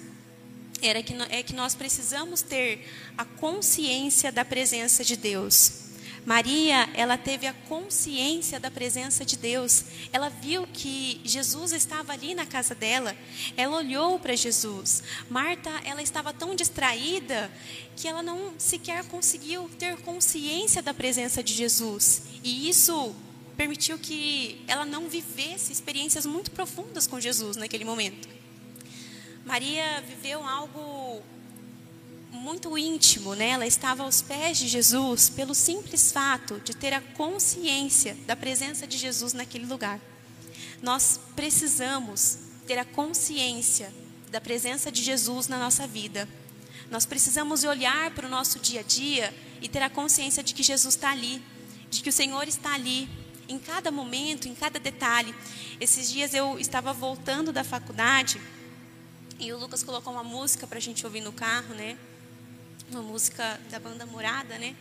era 0.82 1.04
que 1.04 1.13
é 1.30 1.44
que 1.44 1.54
nós 1.54 1.75
precisamos 1.75 2.42
ter 2.42 2.88
a 3.16 3.24
consciência 3.24 4.32
da 4.32 4.44
presença 4.44 5.04
de 5.04 5.16
Deus. 5.16 5.87
Maria, 6.27 6.89
ela 6.93 7.17
teve 7.17 7.48
a 7.48 7.53
consciência 7.53 8.60
da 8.60 8.69
presença 8.69 9.24
de 9.24 9.38
Deus. 9.38 9.86
Ela 10.12 10.27
viu 10.27 10.67
que 10.67 11.22
Jesus 11.24 11.72
estava 11.72 12.12
ali 12.12 12.36
na 12.36 12.46
casa 12.46 12.75
dela. 12.75 13.15
Ela 13.55 13.77
olhou 13.77 14.19
para 14.19 14.36
Jesus. 14.36 15.01
Marta, 15.29 15.69
ela 15.86 16.01
estava 16.01 16.34
tão 16.34 16.53
distraída 16.53 17.50
que 17.96 18.10
ela 18.10 18.22
não 18.22 18.53
sequer 18.57 19.05
conseguiu 19.05 19.69
ter 19.79 19.96
consciência 20.01 20.81
da 20.81 20.93
presença 20.93 21.41
de 21.41 21.53
Jesus. 21.53 22.24
E 22.43 22.67
isso 22.67 23.15
permitiu 23.55 23.98
que 23.98 24.62
ela 24.67 24.84
não 24.84 25.07
vivesse 25.07 25.72
experiências 25.72 26.25
muito 26.25 26.51
profundas 26.51 27.07
com 27.07 27.22
Jesus 27.22 27.55
naquele 27.55 27.86
momento. 27.86 28.27
Maria 29.46 30.03
viveu 30.05 30.46
algo 30.46 31.24
muito 32.31 32.77
íntimo, 32.77 33.34
né? 33.34 33.50
Ela 33.50 33.65
estava 33.65 34.03
aos 34.03 34.22
pés 34.22 34.57
de 34.57 34.67
Jesus 34.67 35.29
pelo 35.29 35.55
simples 35.55 36.12
fato 36.12 36.60
de 36.60 36.75
ter 36.75 36.93
a 36.93 37.01
consciência 37.01 38.15
da 38.25 38.36
presença 38.36 38.86
de 38.86 38.98
Jesus 38.98 39.34
naquele 39.34 39.65
lugar. 39.65 40.00
Nós 40.81 41.19
precisamos 41.36 42.39
ter 42.65 42.77
a 42.77 42.86
consciência 42.86 43.93
da 44.29 44.41
presença 44.41 44.91
de 44.91 45.01
Jesus 45.01 45.48
na 45.48 45.57
nossa 45.57 45.88
vida. 45.88 46.27
Nós 46.91 47.05
precisamos 47.05 47.63
olhar 47.63 48.12
para 48.12 48.27
o 48.27 48.29
nosso 48.29 48.60
dia 48.60 48.81
a 48.81 48.84
dia 48.84 49.34
e 49.62 49.67
ter 49.67 49.81
a 49.81 49.89
consciência 49.89 50.43
de 50.43 50.53
que 50.53 50.63
Jesus 50.63 50.96
está 50.96 51.12
ali, 51.12 51.41
de 51.89 52.01
que 52.01 52.10
o 52.10 52.13
Senhor 52.13 52.48
está 52.48 52.74
ali, 52.74 53.10
em 53.50 53.57
cada 53.57 53.89
momento, 53.91 54.48
em 54.48 54.53
cada 54.53 54.79
detalhe. 54.79 55.34
Esses 55.79 56.10
dias 56.10 56.34
eu 56.34 56.60
estava 56.60 56.93
voltando 56.93 57.51
da 57.51 57.63
faculdade 57.63 58.41
e 59.39 59.51
o 59.53 59.57
Lucas 59.57 59.84
colocou 59.84 60.13
uma 60.13 60.24
música 60.24 60.67
para 60.67 60.77
a 60.77 60.81
gente 60.81 61.05
ouvir 61.05 61.22
no 61.22 61.31
carro, 61.31 61.74
né? 61.74 61.98
Uma 62.89 63.01
música 63.01 63.60
da 63.70 63.79
banda 63.79 64.06
Morada, 64.06 64.58
né? 64.58 64.75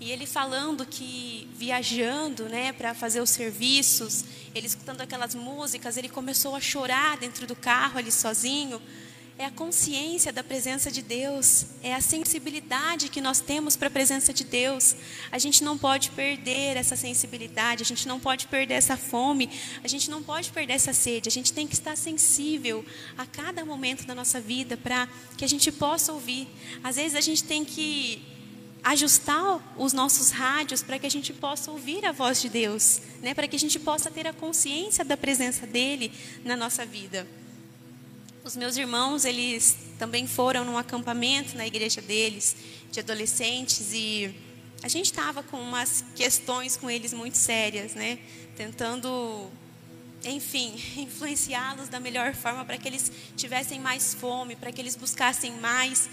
E 0.00 0.10
ele 0.10 0.26
falando 0.26 0.84
que 0.84 1.48
viajando, 1.54 2.48
né, 2.48 2.72
para 2.72 2.92
fazer 2.94 3.20
os 3.20 3.30
serviços, 3.30 4.24
ele 4.54 4.66
escutando 4.66 5.00
aquelas 5.00 5.34
músicas, 5.34 5.96
ele 5.96 6.08
começou 6.08 6.56
a 6.56 6.60
chorar 6.60 7.18
dentro 7.18 7.46
do 7.46 7.54
carro 7.54 7.98
ali 7.98 8.10
sozinho. 8.10 8.82
É 9.38 9.46
a 9.46 9.50
consciência 9.50 10.30
da 10.30 10.44
presença 10.44 10.90
de 10.90 11.00
Deus, 11.00 11.64
é 11.82 11.94
a 11.94 12.02
sensibilidade 12.02 13.08
que 13.08 13.20
nós 13.20 13.40
temos 13.40 13.74
para 13.74 13.88
a 13.88 13.90
presença 13.90 14.32
de 14.32 14.44
Deus. 14.44 14.94
A 15.30 15.38
gente 15.38 15.64
não 15.64 15.78
pode 15.78 16.10
perder 16.10 16.76
essa 16.76 16.94
sensibilidade, 16.96 17.82
a 17.82 17.86
gente 17.86 18.06
não 18.06 18.20
pode 18.20 18.46
perder 18.46 18.74
essa 18.74 18.96
fome, 18.96 19.48
a 19.82 19.88
gente 19.88 20.10
não 20.10 20.22
pode 20.22 20.50
perder 20.52 20.74
essa 20.74 20.92
sede. 20.92 21.28
A 21.28 21.32
gente 21.32 21.52
tem 21.52 21.66
que 21.66 21.74
estar 21.74 21.96
sensível 21.96 22.84
a 23.16 23.24
cada 23.24 23.64
momento 23.64 24.06
da 24.06 24.14
nossa 24.14 24.38
vida 24.38 24.76
para 24.76 25.08
que 25.38 25.44
a 25.44 25.48
gente 25.48 25.72
possa 25.72 26.12
ouvir. 26.12 26.46
Às 26.84 26.96
vezes 26.96 27.16
a 27.16 27.20
gente 27.20 27.42
tem 27.42 27.64
que 27.64 28.22
ajustar 28.84 29.74
os 29.78 29.92
nossos 29.92 30.30
rádios 30.30 30.82
para 30.82 30.98
que 30.98 31.06
a 31.06 31.10
gente 31.10 31.32
possa 31.32 31.70
ouvir 31.70 32.04
a 32.04 32.12
voz 32.12 32.40
de 32.40 32.48
Deus, 32.48 33.00
né? 33.22 33.32
Para 33.32 33.48
que 33.48 33.56
a 33.56 33.58
gente 33.58 33.78
possa 33.78 34.10
ter 34.10 34.26
a 34.26 34.32
consciência 34.32 35.04
da 35.04 35.16
presença 35.16 35.66
dele 35.66 36.12
na 36.44 36.56
nossa 36.56 36.84
vida. 36.84 37.26
Os 38.44 38.56
meus 38.56 38.76
irmãos, 38.76 39.24
eles 39.24 39.76
também 40.00 40.26
foram 40.26 40.64
num 40.64 40.76
acampamento 40.76 41.56
na 41.56 41.64
igreja 41.64 42.02
deles, 42.02 42.56
de 42.90 42.98
adolescentes, 42.98 43.92
e 43.92 44.34
a 44.82 44.88
gente 44.88 45.06
estava 45.06 45.44
com 45.44 45.60
umas 45.60 46.04
questões 46.16 46.76
com 46.76 46.90
eles 46.90 47.12
muito 47.12 47.38
sérias, 47.38 47.94
né? 47.94 48.18
Tentando, 48.56 49.48
enfim, 50.24 50.74
influenciá-los 51.00 51.88
da 51.88 52.00
melhor 52.00 52.34
forma 52.34 52.64
para 52.64 52.76
que 52.76 52.88
eles 52.88 53.12
tivessem 53.36 53.78
mais 53.78 54.12
fome, 54.12 54.56
para 54.56 54.72
que 54.72 54.80
eles 54.80 54.96
buscassem 54.96 55.52
mais. 55.60 56.10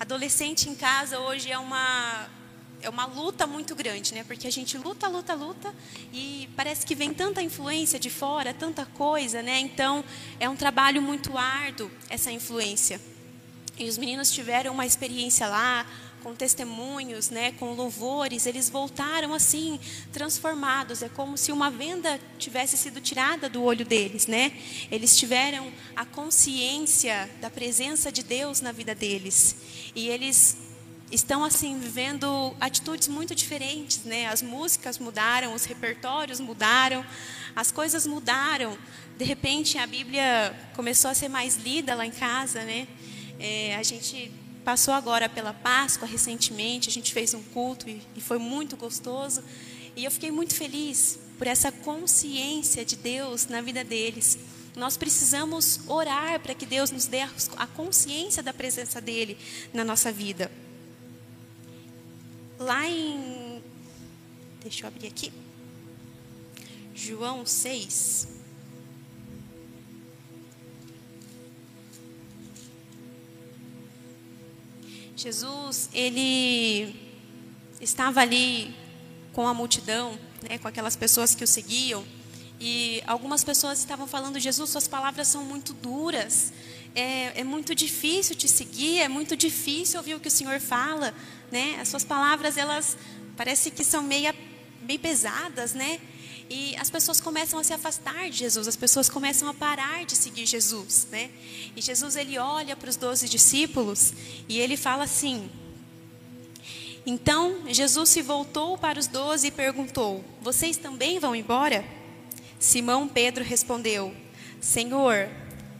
Adolescente 0.00 0.70
em 0.70 0.74
casa 0.74 1.18
hoje 1.18 1.52
é 1.52 1.58
uma 1.58 2.26
é 2.82 2.88
uma 2.88 3.06
luta 3.06 3.46
muito 3.46 3.74
grande, 3.74 4.14
né? 4.14 4.24
Porque 4.24 4.46
a 4.46 4.52
gente 4.52 4.76
luta, 4.78 5.08
luta, 5.08 5.34
luta 5.34 5.74
e 6.12 6.48
parece 6.56 6.86
que 6.86 6.94
vem 6.94 7.12
tanta 7.12 7.42
influência 7.42 7.98
de 7.98 8.10
fora, 8.10 8.54
tanta 8.54 8.86
coisa, 8.86 9.42
né? 9.42 9.58
Então 9.60 10.04
é 10.38 10.48
um 10.48 10.56
trabalho 10.56 11.02
muito 11.02 11.36
árduo 11.36 11.90
essa 12.08 12.30
influência. 12.30 13.00
E 13.78 13.88
os 13.88 13.98
meninos 13.98 14.30
tiveram 14.30 14.72
uma 14.72 14.86
experiência 14.86 15.46
lá, 15.48 15.86
com 16.26 16.34
testemunhos, 16.34 17.30
né, 17.30 17.52
com 17.52 17.72
louvores, 17.72 18.46
eles 18.46 18.68
voltaram 18.68 19.32
assim 19.32 19.78
transformados. 20.12 21.00
É 21.00 21.08
como 21.08 21.38
se 21.38 21.52
uma 21.52 21.70
venda 21.70 22.18
tivesse 22.36 22.76
sido 22.76 23.00
tirada 23.00 23.48
do 23.48 23.62
olho 23.62 23.84
deles, 23.84 24.26
né? 24.26 24.50
Eles 24.90 25.16
tiveram 25.16 25.72
a 25.94 26.04
consciência 26.04 27.30
da 27.40 27.48
presença 27.48 28.10
de 28.10 28.24
Deus 28.24 28.60
na 28.60 28.72
vida 28.72 28.92
deles 28.92 29.54
e 29.94 30.08
eles 30.08 30.56
estão 31.10 31.44
assim 31.44 31.78
vivendo 31.78 32.54
atitudes 32.60 33.08
muito 33.08 33.34
diferentes, 33.34 34.04
né? 34.04 34.26
As 34.26 34.42
músicas 34.42 34.98
mudaram, 34.98 35.54
os 35.54 35.64
repertórios 35.64 36.40
mudaram, 36.40 37.04
as 37.54 37.70
coisas 37.70 38.06
mudaram. 38.06 38.76
De 39.16 39.24
repente 39.24 39.78
a 39.78 39.86
Bíblia 39.86 40.54
começou 40.74 41.10
a 41.10 41.14
ser 41.14 41.28
mais 41.28 41.56
lida 41.56 41.94
lá 41.94 42.04
em 42.04 42.10
casa, 42.10 42.64
né? 42.64 42.88
É, 43.38 43.76
a 43.76 43.82
gente 43.82 44.32
passou 44.64 44.92
agora 44.92 45.28
pela 45.28 45.52
Páscoa 45.52 46.08
recentemente, 46.08 46.88
a 46.88 46.92
gente 46.92 47.12
fez 47.12 47.34
um 47.34 47.42
culto 47.42 47.88
e, 47.88 48.02
e 48.16 48.20
foi 48.20 48.38
muito 48.38 48.76
gostoso. 48.76 49.42
E 49.94 50.04
eu 50.04 50.10
fiquei 50.10 50.30
muito 50.30 50.54
feliz 50.54 51.18
por 51.38 51.46
essa 51.46 51.70
consciência 51.70 52.84
de 52.84 52.96
Deus 52.96 53.46
na 53.46 53.60
vida 53.60 53.84
deles. 53.84 54.38
Nós 54.74 54.96
precisamos 54.96 55.80
orar 55.86 56.38
para 56.40 56.54
que 56.54 56.66
Deus 56.66 56.90
nos 56.90 57.06
dê 57.06 57.20
a 57.20 57.66
consciência 57.68 58.42
da 58.42 58.52
presença 58.52 59.00
dele 59.00 59.38
na 59.72 59.84
nossa 59.84 60.12
vida. 60.12 60.50
Lá 62.58 62.88
em. 62.88 63.62
Deixa 64.62 64.84
eu 64.84 64.88
abrir 64.88 65.08
aqui. 65.08 65.32
João 66.94 67.44
6. 67.44 68.28
Jesus, 75.16 75.90
ele 75.92 76.94
estava 77.80 78.20
ali 78.20 78.74
com 79.32 79.46
a 79.46 79.52
multidão, 79.52 80.18
né, 80.48 80.58
com 80.58 80.68
aquelas 80.68 80.94
pessoas 80.94 81.34
que 81.34 81.42
o 81.42 81.46
seguiam, 81.46 82.04
e 82.60 83.02
algumas 83.06 83.44
pessoas 83.44 83.78
estavam 83.78 84.06
falando: 84.06 84.38
Jesus, 84.38 84.70
suas 84.70 84.88
palavras 84.88 85.28
são 85.28 85.44
muito 85.44 85.72
duras, 85.74 86.52
é, 86.96 87.40
é 87.40 87.44
muito 87.44 87.74
difícil 87.74 88.34
te 88.34 88.48
seguir, 88.48 88.98
é 89.00 89.08
muito 89.08 89.36
difícil 89.36 89.98
ouvir 89.98 90.14
o 90.14 90.20
que 90.20 90.28
o 90.28 90.30
Senhor 90.30 90.58
fala, 90.58 91.14
né? 91.52 91.78
As 91.78 91.88
suas 91.88 92.02
palavras 92.02 92.56
elas 92.56 92.96
parece 93.36 93.70
que 93.70 93.84
são 93.84 94.02
meia, 94.02 94.34
bem 94.80 94.98
pesadas, 94.98 95.74
né? 95.74 96.00
E 96.48 96.74
as 96.76 96.88
pessoas 96.88 97.20
começam 97.20 97.58
a 97.58 97.64
se 97.64 97.74
afastar 97.74 98.30
de 98.30 98.38
Jesus, 98.38 98.66
as 98.66 98.76
pessoas 98.76 99.10
começam 99.10 99.46
a 99.46 99.52
parar 99.52 100.06
de 100.06 100.16
seguir 100.16 100.46
Jesus, 100.46 101.06
né? 101.10 101.30
E 101.76 101.82
Jesus 101.82 102.16
ele 102.16 102.38
olha 102.38 102.74
para 102.74 102.88
os 102.88 102.96
doze 102.96 103.28
discípulos 103.28 104.14
e 104.48 104.58
ele 104.58 104.76
fala 104.76 105.04
assim: 105.04 105.50
Então 107.04 107.64
Jesus 107.68 108.08
se 108.08 108.22
voltou 108.22 108.78
para 108.78 108.98
os 108.98 109.06
doze 109.06 109.48
e 109.48 109.50
perguntou: 109.50 110.24
Vocês 110.40 110.78
também 110.78 111.18
vão 111.18 111.36
embora? 111.36 111.84
Simão 112.58 113.06
Pedro 113.06 113.44
respondeu: 113.44 114.14
Senhor, 114.62 115.28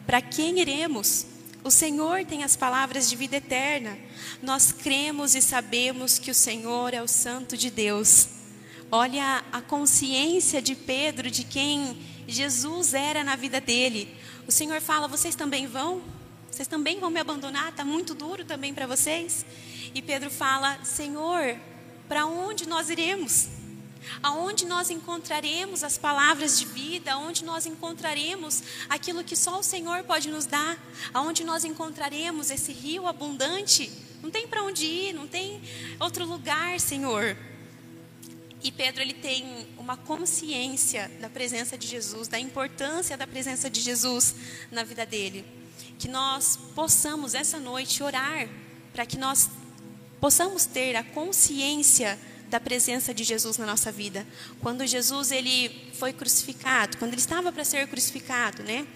para 0.07 0.23
quem 0.23 0.61
iremos? 0.61 1.27
O 1.65 1.71
Senhor 1.71 2.25
tem 2.25 2.45
as 2.45 2.55
palavras 2.55 3.11
de 3.11 3.17
vida 3.17 3.37
eterna. 3.37 3.99
Nós 4.41 4.71
cremos 4.71 5.35
e 5.35 5.43
sabemos 5.43 6.17
que 6.19 6.31
o 6.31 6.35
Senhor 6.35 6.95
é 6.95 7.03
o 7.03 7.09
Santo 7.09 7.57
de 7.57 7.71
Deus. 7.71 8.29
Olha 8.91 9.45
a 9.53 9.61
consciência 9.61 10.63
de 10.63 10.77
Pedro 10.77 11.29
de 11.29 11.43
quem 11.43 11.99
Jesus 12.29 12.95
era 12.95 13.25
na 13.25 13.35
vida 13.35 13.61
dele. 13.61 14.15
O 14.47 14.53
Senhor 14.53 14.81
fala: 14.81 15.09
Vocês 15.09 15.35
também 15.35 15.67
vão? 15.67 16.03
Vocês 16.49 16.69
também 16.69 17.01
vão 17.01 17.11
me 17.11 17.19
abandonar? 17.19 17.71
Está 17.71 17.85
muito 17.85 18.15
duro 18.15 18.45
também 18.45 18.73
para 18.73 18.87
vocês? 18.87 19.45
E 19.93 20.01
Pedro 20.01 20.31
fala: 20.31 20.79
Senhor, 20.85 21.57
para 22.09 22.27
onde 22.27 22.69
nós 22.69 22.91
iremos? 22.91 23.49
Aonde 24.23 24.67
nós 24.67 24.91
encontraremos 24.91 25.83
as 25.83 25.99
palavras 25.99 26.59
de 26.59 26.65
vida? 26.65 27.13
Aonde 27.13 27.45
nós 27.45 27.67
encontraremos 27.67 28.63
aquilo 28.89 29.25
que 29.25 29.37
só 29.37 29.59
o 29.59 29.63
Senhor 29.63 30.05
pode 30.05 30.29
nos 30.29 30.47
dar? 30.47 30.79
Aonde 31.13 31.45
nós 31.45 31.65
encontraremos 31.65 32.51
esse 32.51 32.73
rio 32.73 33.07
abundante? 33.07 33.91
Não 34.23 34.31
tem 34.31 34.47
para 34.49 34.63
onde 34.63 34.87
ir, 34.87 35.13
não 35.13 35.27
tem 35.27 35.61
outro 36.01 36.25
lugar, 36.25 36.81
Senhor. 36.81 37.37
E 38.63 38.73
Pedro 38.73 39.03
ele 39.03 39.15
tem 39.15 39.67
uma 39.79 39.97
consciência 39.97 41.11
da 41.21 41.29
presença 41.29 41.79
de 41.79 41.87
Jesus, 41.87 42.27
da 42.27 42.39
importância 42.39 43.17
da 43.17 43.27
presença 43.27 43.71
de 43.71 43.81
Jesus 43.81 44.35
na 44.71 44.83
vida 44.83 45.07
dele. 45.07 45.45
Que 45.99 46.09
nós 46.09 46.59
possamos 46.75 47.35
essa 47.35 47.61
noite 47.61 48.03
orar 48.03 48.49
para 48.93 49.07
que 49.07 49.17
nós 49.17 49.49
possamos 50.21 50.67
ter 50.67 50.97
a 50.97 51.05
consciência 51.05 52.19
da 52.49 52.61
presença 52.61 53.13
de 53.13 53.25
Jesus 53.25 53.59
na 53.59 53.67
nossa 53.67 53.91
vida. 53.91 54.27
Quando 54.61 54.87
Jesus 54.87 55.31
ele 55.31 55.91
foi 55.95 56.13
crucificado, 56.13 56.97
quando 56.99 57.13
ele 57.13 57.21
estava 57.21 57.53
para 57.53 57.65
ser 57.65 57.87
crucificado, 57.89 58.63
né? 58.63 58.87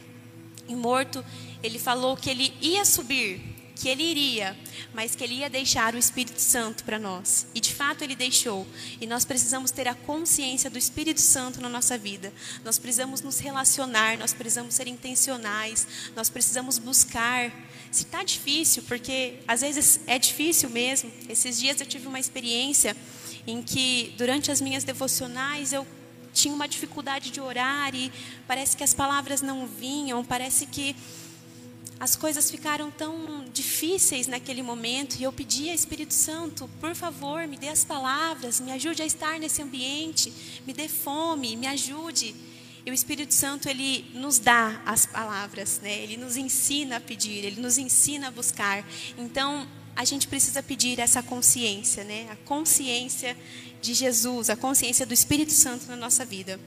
E 0.68 0.74
morto, 0.74 1.24
ele 1.62 1.78
falou 1.78 2.16
que 2.16 2.30
ele 2.30 2.54
ia 2.60 2.84
subir 2.84 3.60
que 3.80 3.88
ele 3.88 4.02
iria, 4.02 4.54
mas 4.92 5.14
que 5.14 5.24
ele 5.24 5.36
ia 5.36 5.48
deixar 5.48 5.94
o 5.94 5.98
Espírito 5.98 6.38
Santo 6.38 6.84
para 6.84 6.98
nós. 6.98 7.46
E 7.54 7.60
de 7.60 7.74
fato 7.74 8.04
ele 8.04 8.14
deixou. 8.14 8.66
E 9.00 9.06
nós 9.06 9.24
precisamos 9.24 9.70
ter 9.70 9.88
a 9.88 9.94
consciência 9.94 10.68
do 10.68 10.76
Espírito 10.76 11.20
Santo 11.20 11.62
na 11.62 11.68
nossa 11.68 11.96
vida. 11.96 12.30
Nós 12.62 12.78
precisamos 12.78 13.22
nos 13.22 13.38
relacionar, 13.38 14.18
nós 14.18 14.34
precisamos 14.34 14.74
ser 14.74 14.86
intencionais, 14.86 15.86
nós 16.14 16.28
precisamos 16.28 16.76
buscar. 16.78 17.50
Se 17.90 18.04
está 18.04 18.22
difícil, 18.22 18.82
porque 18.82 19.38
às 19.48 19.62
vezes 19.62 20.00
é 20.06 20.18
difícil 20.18 20.68
mesmo. 20.68 21.10
Esses 21.26 21.58
dias 21.58 21.80
eu 21.80 21.86
tive 21.86 22.06
uma 22.06 22.20
experiência 22.20 22.94
em 23.46 23.62
que 23.62 24.14
durante 24.16 24.50
as 24.50 24.60
minhas 24.60 24.84
devocionais 24.84 25.72
eu 25.72 25.86
tinha 26.32 26.54
uma 26.54 26.68
dificuldade 26.68 27.30
de 27.30 27.40
orar 27.40 27.94
e 27.94 28.12
parece 28.46 28.76
que 28.76 28.84
as 28.84 28.94
palavras 28.94 29.42
não 29.42 29.66
vinham, 29.66 30.24
parece 30.24 30.66
que 30.66 30.94
as 31.98 32.16
coisas 32.16 32.50
ficaram 32.50 32.90
tão 32.90 33.44
difíceis 33.52 34.26
naquele 34.26 34.62
momento 34.62 35.16
e 35.18 35.22
eu 35.24 35.32
pedi 35.32 35.68
ao 35.68 35.74
Espírito 35.74 36.14
Santo, 36.14 36.68
por 36.80 36.94
favor, 36.94 37.46
me 37.46 37.58
dê 37.58 37.68
as 37.68 37.84
palavras, 37.84 38.58
me 38.58 38.72
ajude 38.72 39.02
a 39.02 39.06
estar 39.06 39.38
nesse 39.38 39.60
ambiente, 39.60 40.32
me 40.66 40.72
dê 40.72 40.88
fome, 40.88 41.56
me 41.56 41.66
ajude. 41.66 42.34
E 42.86 42.90
o 42.90 42.94
Espírito 42.94 43.34
Santo 43.34 43.68
ele 43.68 44.10
nos 44.14 44.38
dá 44.38 44.80
as 44.86 45.04
palavras, 45.04 45.80
né? 45.82 46.02
Ele 46.02 46.16
nos 46.16 46.38
ensina 46.38 46.96
a 46.96 47.00
pedir, 47.00 47.44
ele 47.44 47.60
nos 47.60 47.76
ensina 47.76 48.28
a 48.28 48.30
buscar. 48.30 48.82
Então 49.18 49.68
a 49.96 50.04
gente 50.04 50.26
precisa 50.26 50.62
pedir 50.62 50.98
essa 50.98 51.22
consciência, 51.22 52.04
né? 52.04 52.28
A 52.30 52.36
consciência 52.36 53.36
de 53.80 53.94
Jesus, 53.94 54.50
a 54.50 54.56
consciência 54.56 55.04
do 55.06 55.14
Espírito 55.14 55.52
Santo 55.52 55.86
na 55.86 55.96
nossa 55.96 56.24
vida. 56.24 56.60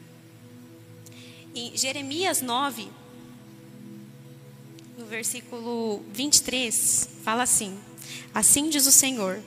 Em 1.55 1.75
Jeremias 1.77 2.41
9, 2.41 2.87
no 4.97 5.05
versículo 5.05 6.03
23, 6.11 7.09
fala 7.23 7.43
assim: 7.43 7.77
Assim 8.33 8.69
diz 8.69 8.87
o 8.87 8.91
Senhor, 8.91 9.41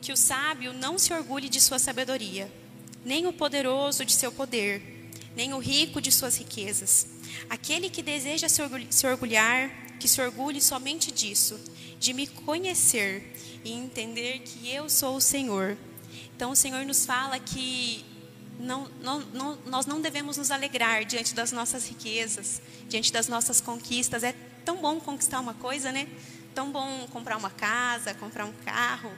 que 0.00 0.12
o 0.12 0.16
sábio 0.16 0.72
não 0.72 0.98
se 0.98 1.12
orgulhe 1.12 1.48
de 1.48 1.60
sua 1.60 1.78
sabedoria, 1.78 2.50
nem 3.04 3.26
o 3.26 3.32
poderoso 3.32 4.04
de 4.04 4.12
seu 4.12 4.32
poder, 4.32 5.10
nem 5.34 5.52
o 5.52 5.58
rico 5.58 6.00
de 6.00 6.10
suas 6.10 6.36
riquezas. 6.36 7.06
Aquele 7.50 7.90
que 7.90 8.02
deseja 8.02 8.48
se 8.48 9.06
orgulhar, 9.06 9.70
que 9.98 10.08
se 10.08 10.20
orgulhe 10.20 10.60
somente 10.60 11.10
disso, 11.10 11.58
de 11.98 12.12
me 12.12 12.26
conhecer 12.26 13.32
e 13.64 13.72
entender 13.72 14.40
que 14.40 14.70
eu 14.70 14.88
sou 14.88 15.16
o 15.16 15.20
Senhor. 15.20 15.76
Então 16.36 16.50
o 16.50 16.56
Senhor 16.56 16.84
nos 16.84 17.06
fala 17.06 17.38
que 17.38 18.04
não, 18.58 18.88
não, 19.00 19.20
não, 19.32 19.58
nós 19.66 19.86
não 19.86 20.00
devemos 20.00 20.36
nos 20.36 20.50
alegrar 20.50 21.04
diante 21.04 21.34
das 21.34 21.52
nossas 21.52 21.88
riquezas, 21.88 22.60
diante 22.88 23.12
das 23.12 23.28
nossas 23.28 23.60
conquistas. 23.60 24.22
É 24.22 24.34
tão 24.64 24.76
bom 24.76 24.98
conquistar 25.00 25.40
uma 25.40 25.54
coisa, 25.54 25.92
né? 25.92 26.08
Tão 26.54 26.70
bom 26.70 27.06
comprar 27.10 27.36
uma 27.36 27.50
casa, 27.50 28.14
comprar 28.14 28.44
um 28.44 28.52
carro. 28.64 29.10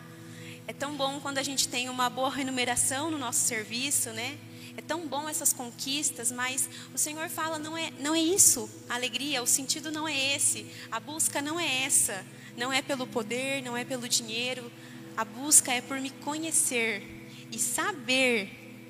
É 0.66 0.72
tão 0.72 0.96
bom 0.96 1.20
quando 1.20 1.38
a 1.38 1.42
gente 1.42 1.68
tem 1.68 1.88
uma 1.88 2.10
boa 2.10 2.30
remuneração 2.30 3.10
no 3.10 3.18
nosso 3.18 3.40
serviço, 3.40 4.10
né? 4.10 4.38
É 4.78 4.80
tão 4.80 5.08
bom 5.08 5.28
essas 5.28 5.52
conquistas, 5.52 6.30
mas 6.30 6.70
o 6.94 6.98
Senhor 6.98 7.28
fala 7.28 7.58
não 7.58 7.76
é 7.76 7.90
não 7.98 8.14
é 8.14 8.20
isso. 8.20 8.70
A 8.88 8.94
alegria, 8.94 9.42
o 9.42 9.46
sentido 9.46 9.90
não 9.90 10.06
é 10.06 10.36
esse. 10.36 10.66
A 10.88 11.00
busca 11.00 11.42
não 11.42 11.58
é 11.58 11.82
essa. 11.82 12.24
Não 12.56 12.72
é 12.72 12.80
pelo 12.80 13.04
poder, 13.04 13.60
não 13.60 13.76
é 13.76 13.84
pelo 13.84 14.08
dinheiro. 14.08 14.70
A 15.16 15.24
busca 15.24 15.72
é 15.72 15.80
por 15.80 15.98
me 16.00 16.10
conhecer 16.10 17.02
e 17.50 17.58
saber 17.58 18.88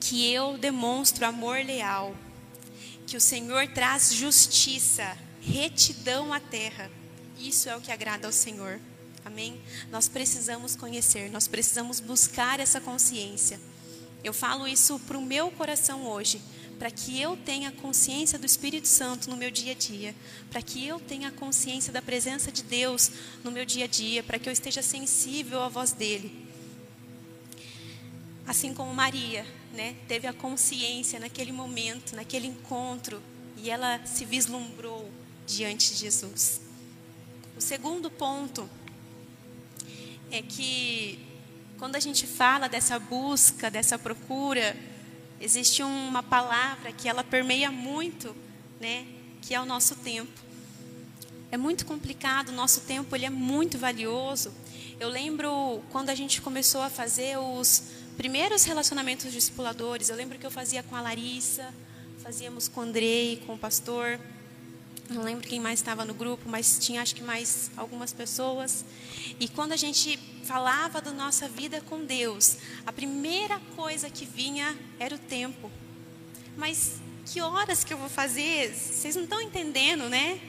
que 0.00 0.32
eu 0.32 0.58
demonstro 0.58 1.24
amor 1.24 1.64
leal, 1.64 2.16
que 3.06 3.16
o 3.16 3.20
Senhor 3.20 3.68
traz 3.68 4.12
justiça, 4.12 5.16
retidão 5.40 6.32
à 6.32 6.40
terra. 6.40 6.90
Isso 7.38 7.68
é 7.68 7.76
o 7.76 7.80
que 7.80 7.92
agrada 7.92 8.26
ao 8.26 8.32
Senhor. 8.32 8.80
Amém? 9.24 9.60
Nós 9.92 10.08
precisamos 10.08 10.74
conhecer, 10.74 11.30
nós 11.30 11.46
precisamos 11.46 12.00
buscar 12.00 12.58
essa 12.58 12.80
consciência. 12.80 13.60
Eu 14.26 14.32
falo 14.32 14.66
isso 14.66 14.98
para 15.06 15.16
o 15.16 15.22
meu 15.22 15.52
coração 15.52 16.04
hoje, 16.04 16.42
para 16.80 16.90
que 16.90 17.20
eu 17.20 17.36
tenha 17.36 17.70
consciência 17.70 18.36
do 18.36 18.44
Espírito 18.44 18.88
Santo 18.88 19.30
no 19.30 19.36
meu 19.36 19.52
dia 19.52 19.70
a 19.70 19.74
dia, 19.76 20.16
para 20.50 20.60
que 20.60 20.84
eu 20.84 20.98
tenha 20.98 21.30
consciência 21.30 21.92
da 21.92 22.02
presença 22.02 22.50
de 22.50 22.64
Deus 22.64 23.08
no 23.44 23.52
meu 23.52 23.64
dia 23.64 23.84
a 23.84 23.86
dia, 23.86 24.24
para 24.24 24.36
que 24.36 24.48
eu 24.48 24.52
esteja 24.52 24.82
sensível 24.82 25.62
à 25.62 25.68
voz 25.68 25.92
dele. 25.92 26.44
Assim 28.44 28.74
como 28.74 28.92
Maria, 28.92 29.46
né, 29.72 29.94
teve 30.08 30.26
a 30.26 30.32
consciência 30.32 31.20
naquele 31.20 31.52
momento, 31.52 32.16
naquele 32.16 32.48
encontro, 32.48 33.22
e 33.56 33.70
ela 33.70 34.04
se 34.04 34.24
vislumbrou 34.24 35.08
diante 35.46 35.90
de 35.90 36.00
Jesus. 36.00 36.60
O 37.56 37.60
segundo 37.60 38.10
ponto 38.10 38.68
é 40.32 40.42
que 40.42 41.25
quando 41.78 41.96
a 41.96 42.00
gente 42.00 42.26
fala 42.26 42.68
dessa 42.68 42.98
busca, 42.98 43.70
dessa 43.70 43.98
procura, 43.98 44.76
existe 45.40 45.82
uma 45.82 46.22
palavra 46.22 46.92
que 46.92 47.08
ela 47.08 47.22
permeia 47.22 47.70
muito, 47.70 48.34
né, 48.80 49.06
que 49.42 49.54
é 49.54 49.60
o 49.60 49.66
nosso 49.66 49.96
tempo. 49.96 50.46
é 51.52 51.56
muito 51.56 51.86
complicado, 51.86 52.48
o 52.48 52.52
nosso 52.52 52.80
tempo 52.82 53.14
ele 53.14 53.24
é 53.24 53.30
muito 53.30 53.78
valioso. 53.78 54.52
Eu 54.98 55.08
lembro 55.08 55.82
quando 55.90 56.10
a 56.10 56.14
gente 56.14 56.40
começou 56.40 56.82
a 56.82 56.90
fazer 56.90 57.38
os 57.38 57.82
primeiros 58.16 58.64
relacionamentos 58.64 59.30
discipuladores, 59.32 60.08
eu 60.08 60.16
lembro 60.16 60.38
que 60.38 60.46
eu 60.46 60.50
fazia 60.50 60.82
com 60.82 60.96
a 60.96 61.00
Larissa, 61.00 61.72
fazíamos 62.18 62.66
com 62.66 62.80
o 62.80 62.82
Andrei, 62.82 63.42
com 63.46 63.54
o 63.54 63.58
pastor. 63.58 64.18
Não 65.08 65.22
lembro 65.22 65.46
quem 65.46 65.60
mais 65.60 65.78
estava 65.78 66.04
no 66.04 66.14
grupo, 66.14 66.48
mas 66.48 66.78
tinha 66.80 67.00
acho 67.00 67.14
que 67.14 67.22
mais 67.22 67.70
algumas 67.76 68.12
pessoas. 68.12 68.84
E 69.38 69.48
quando 69.48 69.72
a 69.72 69.76
gente 69.76 70.18
falava 70.44 71.00
da 71.00 71.12
nossa 71.12 71.48
vida 71.48 71.80
com 71.82 72.04
Deus, 72.04 72.56
a 72.84 72.92
primeira 72.92 73.60
coisa 73.76 74.10
que 74.10 74.24
vinha 74.24 74.76
era 74.98 75.14
o 75.14 75.18
tempo. 75.18 75.70
Mas 76.56 77.00
que 77.26 77.40
horas 77.40 77.84
que 77.84 77.92
eu 77.92 77.98
vou 77.98 78.08
fazer? 78.08 78.74
Vocês 78.74 79.14
não 79.14 79.24
estão 79.24 79.40
entendendo, 79.40 80.08
né? 80.08 80.40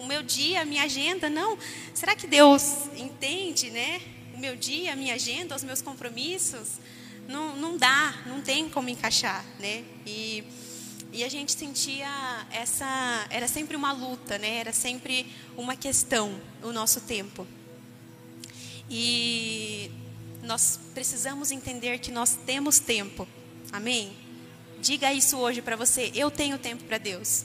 O 0.00 0.06
meu 0.06 0.22
dia, 0.22 0.62
a 0.62 0.64
minha 0.64 0.84
agenda, 0.84 1.28
não. 1.28 1.58
Será 1.92 2.16
que 2.16 2.26
Deus 2.26 2.62
entende, 2.96 3.70
né? 3.70 4.00
O 4.34 4.38
meu 4.38 4.56
dia, 4.56 4.92
a 4.92 4.96
minha 4.96 5.14
agenda, 5.14 5.54
os 5.54 5.64
meus 5.64 5.82
compromissos? 5.82 6.78
Não, 7.26 7.56
não 7.56 7.76
dá, 7.76 8.22
não 8.26 8.40
tem 8.40 8.68
como 8.70 8.88
encaixar, 8.88 9.44
né? 9.58 9.84
E, 10.06 10.44
e 11.12 11.24
a 11.24 11.28
gente 11.28 11.52
sentia 11.52 12.06
essa, 12.50 13.26
era 13.30 13.48
sempre 13.48 13.76
uma 13.76 13.92
luta, 13.92 14.38
né? 14.38 14.56
Era 14.58 14.72
sempre 14.72 15.26
uma 15.56 15.74
questão 15.74 16.38
o 16.62 16.72
nosso 16.72 17.00
tempo. 17.00 17.46
E 18.90 19.90
nós 20.42 20.78
precisamos 20.94 21.50
entender 21.50 21.98
que 21.98 22.10
nós 22.10 22.38
temos 22.46 22.78
tempo. 22.78 23.26
Amém? 23.72 24.16
Diga 24.80 25.12
isso 25.12 25.36
hoje 25.38 25.62
para 25.62 25.76
você. 25.76 26.12
Eu 26.14 26.30
tenho 26.30 26.58
tempo 26.58 26.84
para 26.84 26.98
Deus. 26.98 27.44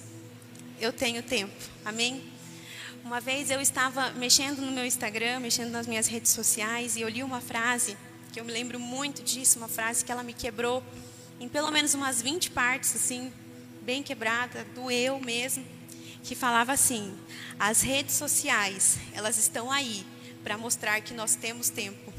Eu 0.80 0.92
tenho 0.92 1.24
tempo. 1.24 1.56
Amém? 1.86 2.24
Uma 3.04 3.20
vez 3.20 3.50
eu 3.50 3.60
estava 3.60 4.12
mexendo 4.12 4.60
no 4.60 4.72
meu 4.72 4.86
Instagram, 4.86 5.40
mexendo 5.40 5.72
nas 5.72 5.88
minhas 5.88 6.08
redes 6.08 6.32
sociais, 6.32 6.96
e 6.96 7.02
eu 7.02 7.10
li 7.10 7.22
uma 7.22 7.42
frase, 7.42 7.98
que 8.32 8.40
eu 8.40 8.46
me 8.46 8.52
lembro 8.52 8.80
muito 8.80 9.22
disso, 9.22 9.58
uma 9.58 9.68
frase 9.68 10.06
que 10.06 10.12
ela 10.12 10.24
me 10.24 10.34
quebrou 10.34 10.82
em 11.40 11.50
pelo 11.50 11.70
menos 11.72 11.94
umas 11.94 12.22
20 12.22 12.52
partes, 12.52 12.96
assim, 12.96 13.32
bem 13.84 14.02
quebrada, 14.02 14.66
doeu 14.76 15.20
mesmo, 15.20 15.66
que 16.24 16.36
falava 16.36 16.72
assim: 16.72 17.18
as 17.60 17.82
redes 17.82 18.16
sociais, 18.16 18.98
elas 19.14 19.38
estão 19.38 19.72
aí 19.72 20.06
para 20.44 20.58
mostrar 20.58 21.02
que 21.02 21.14
nós 21.14 21.36
temos 21.36 21.70
tempo. 21.70 22.14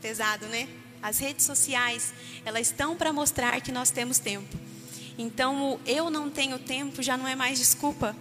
Pesado, 0.00 0.46
né? 0.46 0.68
As 1.02 1.18
redes 1.18 1.44
sociais, 1.44 2.12
elas 2.44 2.68
estão 2.68 2.96
para 2.96 3.12
mostrar 3.12 3.60
que 3.60 3.72
nós 3.72 3.90
temos 3.90 4.18
tempo. 4.18 4.58
Então, 5.18 5.74
o 5.74 5.80
eu 5.86 6.10
não 6.10 6.30
tenho 6.30 6.58
tempo 6.58 7.02
já 7.02 7.16
não 7.16 7.26
é 7.26 7.34
mais 7.34 7.58
desculpa 7.58 8.16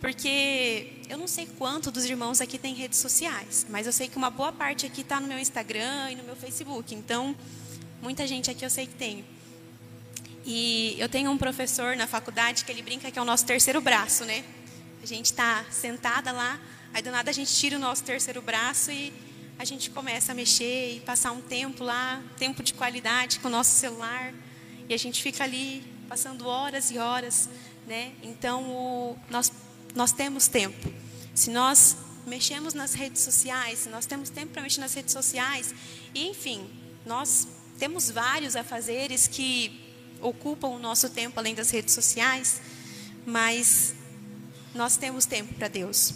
porque 0.00 1.00
eu 1.08 1.16
não 1.16 1.26
sei 1.26 1.46
quanto 1.58 1.90
dos 1.90 2.04
irmãos 2.04 2.40
aqui 2.40 2.58
tem 2.58 2.74
redes 2.74 2.98
sociais, 2.98 3.66
mas 3.70 3.86
eu 3.86 3.92
sei 3.92 4.08
que 4.08 4.16
uma 4.16 4.30
boa 4.30 4.52
parte 4.52 4.84
aqui 4.84 5.00
está 5.00 5.20
no 5.20 5.26
meu 5.26 5.38
Instagram 5.38 6.10
e 6.10 6.16
no 6.16 6.24
meu 6.24 6.36
Facebook. 6.36 6.94
Então, 6.94 7.34
muita 8.02 8.26
gente 8.26 8.50
aqui 8.50 8.64
eu 8.64 8.70
sei 8.70 8.86
que 8.86 8.94
tem. 8.94 9.24
E 10.44 10.96
eu 10.98 11.08
tenho 11.08 11.30
um 11.30 11.38
professor 11.38 11.96
na 11.96 12.06
faculdade 12.06 12.64
que 12.64 12.72
ele 12.72 12.82
brinca 12.82 13.10
que 13.10 13.18
é 13.18 13.22
o 13.22 13.24
nosso 13.24 13.46
terceiro 13.46 13.80
braço, 13.80 14.24
né? 14.24 14.44
A 15.02 15.06
gente 15.06 15.26
está 15.26 15.64
sentada 15.70 16.32
lá, 16.32 16.60
aí 16.92 17.02
do 17.02 17.10
nada 17.10 17.30
a 17.30 17.34
gente 17.34 17.52
tira 17.54 17.76
o 17.76 17.78
nosso 17.78 18.04
terceiro 18.04 18.42
braço 18.42 18.90
e 18.90 19.12
a 19.58 19.64
gente 19.64 19.90
começa 19.90 20.32
a 20.32 20.34
mexer 20.34 20.96
e 20.96 21.00
passar 21.00 21.32
um 21.32 21.40
tempo 21.40 21.84
lá, 21.84 22.22
tempo 22.36 22.62
de 22.62 22.74
qualidade 22.74 23.38
com 23.40 23.48
o 23.48 23.50
nosso 23.50 23.78
celular. 23.78 24.34
E 24.88 24.92
a 24.92 24.98
gente 24.98 25.22
fica 25.22 25.44
ali 25.44 25.82
passando 26.08 26.46
horas 26.46 26.90
e 26.90 26.98
horas, 26.98 27.48
né? 27.86 28.12
Então, 28.22 28.64
o, 28.64 29.18
nós 29.30 29.50
nós 29.94 30.12
temos 30.12 30.48
tempo. 30.48 30.92
Se 31.34 31.50
nós 31.50 31.96
mexemos 32.26 32.74
nas 32.74 32.94
redes 32.94 33.22
sociais, 33.22 33.80
se 33.80 33.88
nós 33.88 34.06
temos 34.06 34.28
tempo 34.28 34.52
para 34.52 34.62
mexer 34.62 34.80
nas 34.80 34.92
redes 34.94 35.12
sociais, 35.12 35.74
e 36.14 36.28
enfim, 36.28 36.68
nós 37.06 37.46
temos 37.78 38.10
vários 38.10 38.56
afazeres 38.56 39.26
que 39.26 39.83
ocupam 40.24 40.68
o 40.68 40.78
nosso 40.78 41.10
tempo 41.10 41.38
além 41.38 41.54
das 41.54 41.70
redes 41.70 41.94
sociais, 41.94 42.60
mas 43.26 43.94
nós 44.74 44.96
temos 44.96 45.26
tempo 45.26 45.54
para 45.54 45.68
Deus. 45.68 46.14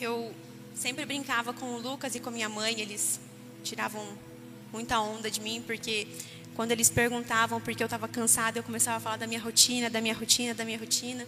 Eu 0.00 0.34
sempre 0.74 1.04
brincava 1.04 1.52
com 1.52 1.74
o 1.74 1.78
Lucas 1.78 2.14
e 2.14 2.20
com 2.20 2.30
minha 2.30 2.48
mãe, 2.48 2.80
eles 2.80 3.20
tiravam 3.62 4.02
muita 4.72 4.98
onda 5.00 5.30
de 5.30 5.40
mim, 5.40 5.62
porque 5.66 6.08
quando 6.54 6.72
eles 6.72 6.88
perguntavam 6.88 7.60
porque 7.60 7.82
eu 7.82 7.86
estava 7.86 8.08
cansada, 8.08 8.58
eu 8.58 8.62
começava 8.62 8.96
a 8.96 9.00
falar 9.00 9.16
da 9.18 9.26
minha 9.26 9.40
rotina, 9.40 9.90
da 9.90 10.00
minha 10.00 10.14
rotina, 10.14 10.54
da 10.54 10.64
minha 10.64 10.78
rotina. 10.78 11.26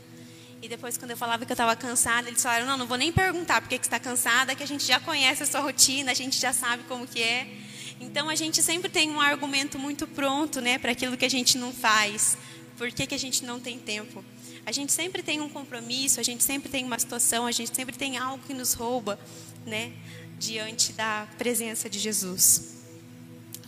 E 0.63 0.69
depois, 0.69 0.97
quando 0.97 1.11
eu 1.11 1.17
falava 1.17 1.45
que 1.45 1.53
eu 1.53 1.55
estava 1.55 1.75
cansada, 1.77 2.29
eles 2.29 2.43
falaram: 2.43 2.67
Não, 2.67 2.79
não 2.79 2.87
vou 2.87 2.97
nem 2.97 3.13
perguntar 3.13 3.61
porque 3.61 3.79
que 3.79 3.85
está 3.85 3.99
cansada, 3.99 4.55
que 4.55 4.63
a 4.63 4.67
gente 4.67 4.85
já 4.87 5.01
conhece 5.01 5.43
a 5.43 5.47
sua 5.47 5.61
rotina, 5.61 6.13
a 6.13 6.15
gente 6.15 6.41
já 6.41 6.53
sabe 6.53 6.85
como 6.85 7.07
que 7.07 7.21
é. 7.21 7.62
Então, 8.01 8.29
a 8.29 8.35
gente 8.35 8.63
sempre 8.63 8.91
tem 8.91 9.11
um 9.11 9.21
argumento 9.21 9.79
muito 9.79 10.07
pronto 10.07 10.61
né, 10.61 10.79
para 10.79 10.93
aquilo 10.93 11.17
que 11.17 11.25
a 11.25 11.31
gente 11.31 11.57
não 11.57 11.73
faz. 11.73 12.37
Por 12.77 12.91
que, 12.91 13.07
que 13.07 13.15
a 13.15 13.19
gente 13.19 13.45
não 13.45 13.61
tem 13.61 13.79
tempo? 13.79 14.25
A 14.65 14.73
gente 14.73 14.93
sempre 14.93 15.23
tem 15.23 15.41
um 15.41 15.49
compromisso, 15.49 16.21
a 16.21 16.23
gente 16.23 16.43
sempre 16.45 16.69
tem 16.69 16.85
uma 16.85 16.99
situação, 16.99 17.47
a 17.47 17.53
gente 17.53 17.75
sempre 17.75 17.97
tem 17.97 18.17
algo 18.17 18.45
que 18.47 18.55
nos 18.55 18.75
rouba 18.75 19.19
né, 19.67 19.93
diante 20.39 20.93
da 20.93 21.27
presença 21.37 21.91
de 21.91 21.99
Jesus. 21.99 22.83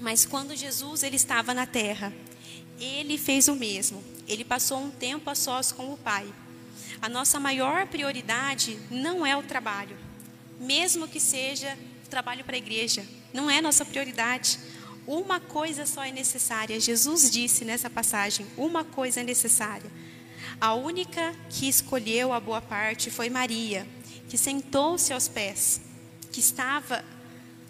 Mas 0.01 0.25
quando 0.25 0.57
Jesus 0.57 1.03
ele 1.03 1.17
estava 1.17 1.53
na 1.53 1.67
terra, 1.67 2.13
ele 2.79 3.19
fez 3.19 3.49
o 3.49 3.55
mesmo. 3.55 4.03
Ele 4.27 4.45
passou 4.45 4.79
um 4.79 4.91
tempo 4.91 5.29
a 5.31 5.35
sós 5.35 5.73
com 5.73 5.93
o 5.93 5.97
Pai. 5.97 6.27
A 7.03 7.09
nossa 7.09 7.39
maior 7.39 7.87
prioridade 7.87 8.79
não 8.91 9.27
é 9.27 9.37
o 9.37 9.43
trabalho, 9.43 9.97
mesmo 10.59 11.09
que 11.09 11.21
seja 11.21 11.77
trabalho 12.09 12.45
para 12.45 12.55
a 12.55 12.59
igreja, 12.59 13.05
não 13.35 13.51
é 13.51 13.61
nossa 13.61 13.85
prioridade. 13.85 14.61
Uma 15.07 15.41
coisa 15.41 15.85
só 15.85 16.05
é 16.05 16.13
necessária. 16.13 16.79
Jesus 16.79 17.29
disse 17.29 17.65
nessa 17.65 17.91
passagem: 17.91 18.47
uma 18.57 18.85
coisa 18.85 19.21
é 19.21 19.25
necessária. 19.25 19.91
A 20.61 20.73
única 20.75 21.35
que 21.51 21.69
escolheu 21.69 22.33
a 22.33 22.39
boa 22.39 22.63
parte 22.63 23.11
foi 23.11 23.29
Maria, 23.29 23.87
que 24.29 24.39
sentou-se 24.39 25.13
aos 25.13 25.27
pés, 25.27 25.81
que 26.31 26.39
estava 26.39 27.05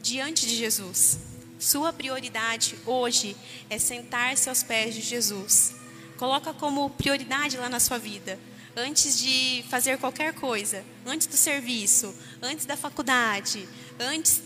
diante 0.03 0.47
de 0.47 0.55
Jesus. 0.55 1.19
Sua 1.59 1.95
prioridade 1.95 2.77
hoje 2.85 3.35
é 3.71 3.79
sentar-se 3.79 4.51
aos 4.51 4.63
pés 4.63 4.95
de 4.95 5.01
Jesus. 5.01 5.75
Coloca 6.19 6.53
como 6.53 6.91
prioridade 6.91 7.57
lá 7.57 7.71
na 7.71 7.81
sua 7.81 7.97
vida. 7.97 8.39
Antes 8.77 9.19
de 9.19 9.65
fazer 9.71 9.99
qualquer 9.99 10.35
coisa, 10.35 10.85
antes 11.07 11.27
do 11.27 11.37
serviço, 11.37 12.15
antes 12.43 12.67
da 12.67 12.77
faculdade, 12.77 13.67
antes 13.99 14.43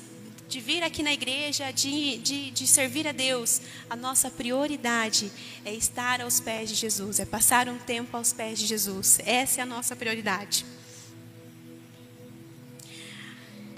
de 0.48 0.60
vir 0.60 0.82
aqui 0.82 1.02
na 1.02 1.12
igreja, 1.12 1.70
de, 1.70 2.16
de, 2.18 2.50
de 2.50 2.66
servir 2.66 3.06
a 3.06 3.12
Deus, 3.12 3.60
a 3.90 3.94
nossa 3.94 4.30
prioridade 4.30 5.30
é 5.62 5.74
estar 5.74 6.22
aos 6.22 6.40
pés 6.40 6.70
de 6.70 6.74
Jesus, 6.74 7.20
é 7.20 7.26
passar 7.26 7.68
um 7.68 7.78
tempo 7.78 8.16
aos 8.16 8.32
pés 8.32 8.58
de 8.58 8.66
Jesus. 8.66 9.18
Essa 9.26 9.60
é 9.60 9.62
a 9.62 9.66
nossa 9.66 9.94
prioridade. 9.94 10.64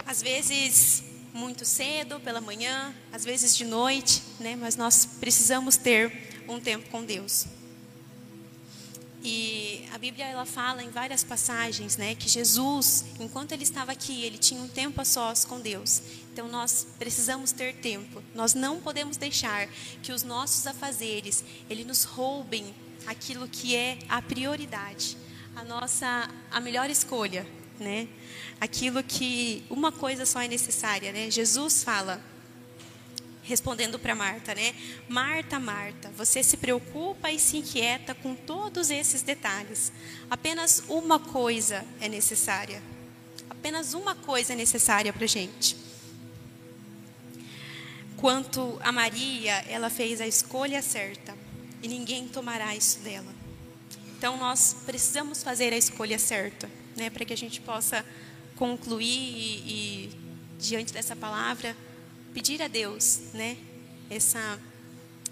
Às 0.06 0.22
vezes, 0.22 1.02
muito 1.34 1.64
cedo, 1.64 2.20
pela 2.20 2.40
manhã, 2.40 2.94
às 3.12 3.24
vezes 3.24 3.56
de 3.56 3.64
noite, 3.64 4.22
né? 4.38 4.56
Mas 4.56 4.76
nós 4.76 5.04
precisamos 5.04 5.76
ter 5.76 6.44
um 6.48 6.60
tempo 6.60 6.88
com 6.88 7.04
Deus. 7.04 7.46
E 9.22 9.84
a 9.92 9.98
Bíblia 9.98 10.26
ela 10.26 10.46
fala 10.46 10.82
em 10.82 10.90
várias 10.90 11.22
passagens, 11.22 11.96
né, 11.96 12.14
que 12.14 12.28
Jesus, 12.28 13.04
enquanto 13.18 13.52
ele 13.52 13.62
estava 13.62 13.92
aqui, 13.92 14.24
ele 14.24 14.38
tinha 14.38 14.60
um 14.62 14.68
tempo 14.68 15.00
a 15.00 15.04
sós 15.04 15.44
com 15.44 15.60
Deus. 15.60 16.00
Então 16.32 16.48
nós 16.48 16.86
precisamos 16.98 17.52
ter 17.52 17.74
tempo. 17.74 18.22
Nós 18.34 18.54
não 18.54 18.80
podemos 18.80 19.16
deixar 19.16 19.68
que 20.02 20.12
os 20.12 20.22
nossos 20.22 20.66
afazeres 20.66 21.44
ele 21.68 21.84
nos 21.84 22.04
roubem 22.04 22.74
aquilo 23.06 23.46
que 23.46 23.76
é 23.76 23.98
a 24.08 24.22
prioridade, 24.22 25.16
a 25.54 25.64
nossa 25.64 26.30
a 26.50 26.60
melhor 26.60 26.88
escolha, 26.88 27.46
né? 27.78 28.08
aquilo 28.60 29.02
que 29.02 29.64
uma 29.70 29.90
coisa 29.90 30.26
só 30.26 30.42
é 30.42 30.46
necessária, 30.46 31.10
né? 31.12 31.30
Jesus 31.30 31.82
fala, 31.82 32.22
respondendo 33.50 33.98
para 33.98 34.14
Marta, 34.14 34.54
né? 34.54 34.74
Marta, 35.08 35.58
Marta, 35.58 36.08
você 36.16 36.40
se 36.40 36.56
preocupa 36.56 37.30
e 37.32 37.38
se 37.38 37.56
inquieta 37.56 38.14
com 38.14 38.34
todos 38.34 38.90
esses 38.90 39.22
detalhes. 39.22 39.92
Apenas 40.30 40.84
uma 40.88 41.18
coisa 41.18 41.84
é 42.00 42.08
necessária. 42.08 42.80
Apenas 43.50 43.92
uma 43.92 44.14
coisa 44.14 44.52
é 44.52 44.56
necessária 44.56 45.12
para 45.12 45.26
gente. 45.26 45.76
Quanto 48.16 48.78
a 48.84 48.92
Maria, 48.92 49.64
ela 49.68 49.90
fez 49.90 50.20
a 50.20 50.26
escolha 50.26 50.80
certa 50.80 51.36
e 51.82 51.88
ninguém 51.88 52.28
tomará 52.28 52.76
isso 52.76 53.00
dela. 53.00 53.34
Então 54.16 54.36
nós 54.36 54.76
precisamos 54.86 55.42
fazer 55.42 55.72
a 55.72 55.76
escolha 55.76 56.18
certa, 56.18 56.70
né, 56.96 57.10
para 57.10 57.24
que 57.24 57.32
a 57.32 57.36
gente 57.36 57.60
possa 57.60 58.04
concluir 58.54 59.06
e, 59.06 59.56
e, 59.66 60.10
diante 60.58 60.92
dessa 60.92 61.16
palavra, 61.16 61.74
pedir 62.32 62.62
a 62.62 62.68
Deus, 62.68 63.20
né, 63.34 63.56
essa 64.08 64.58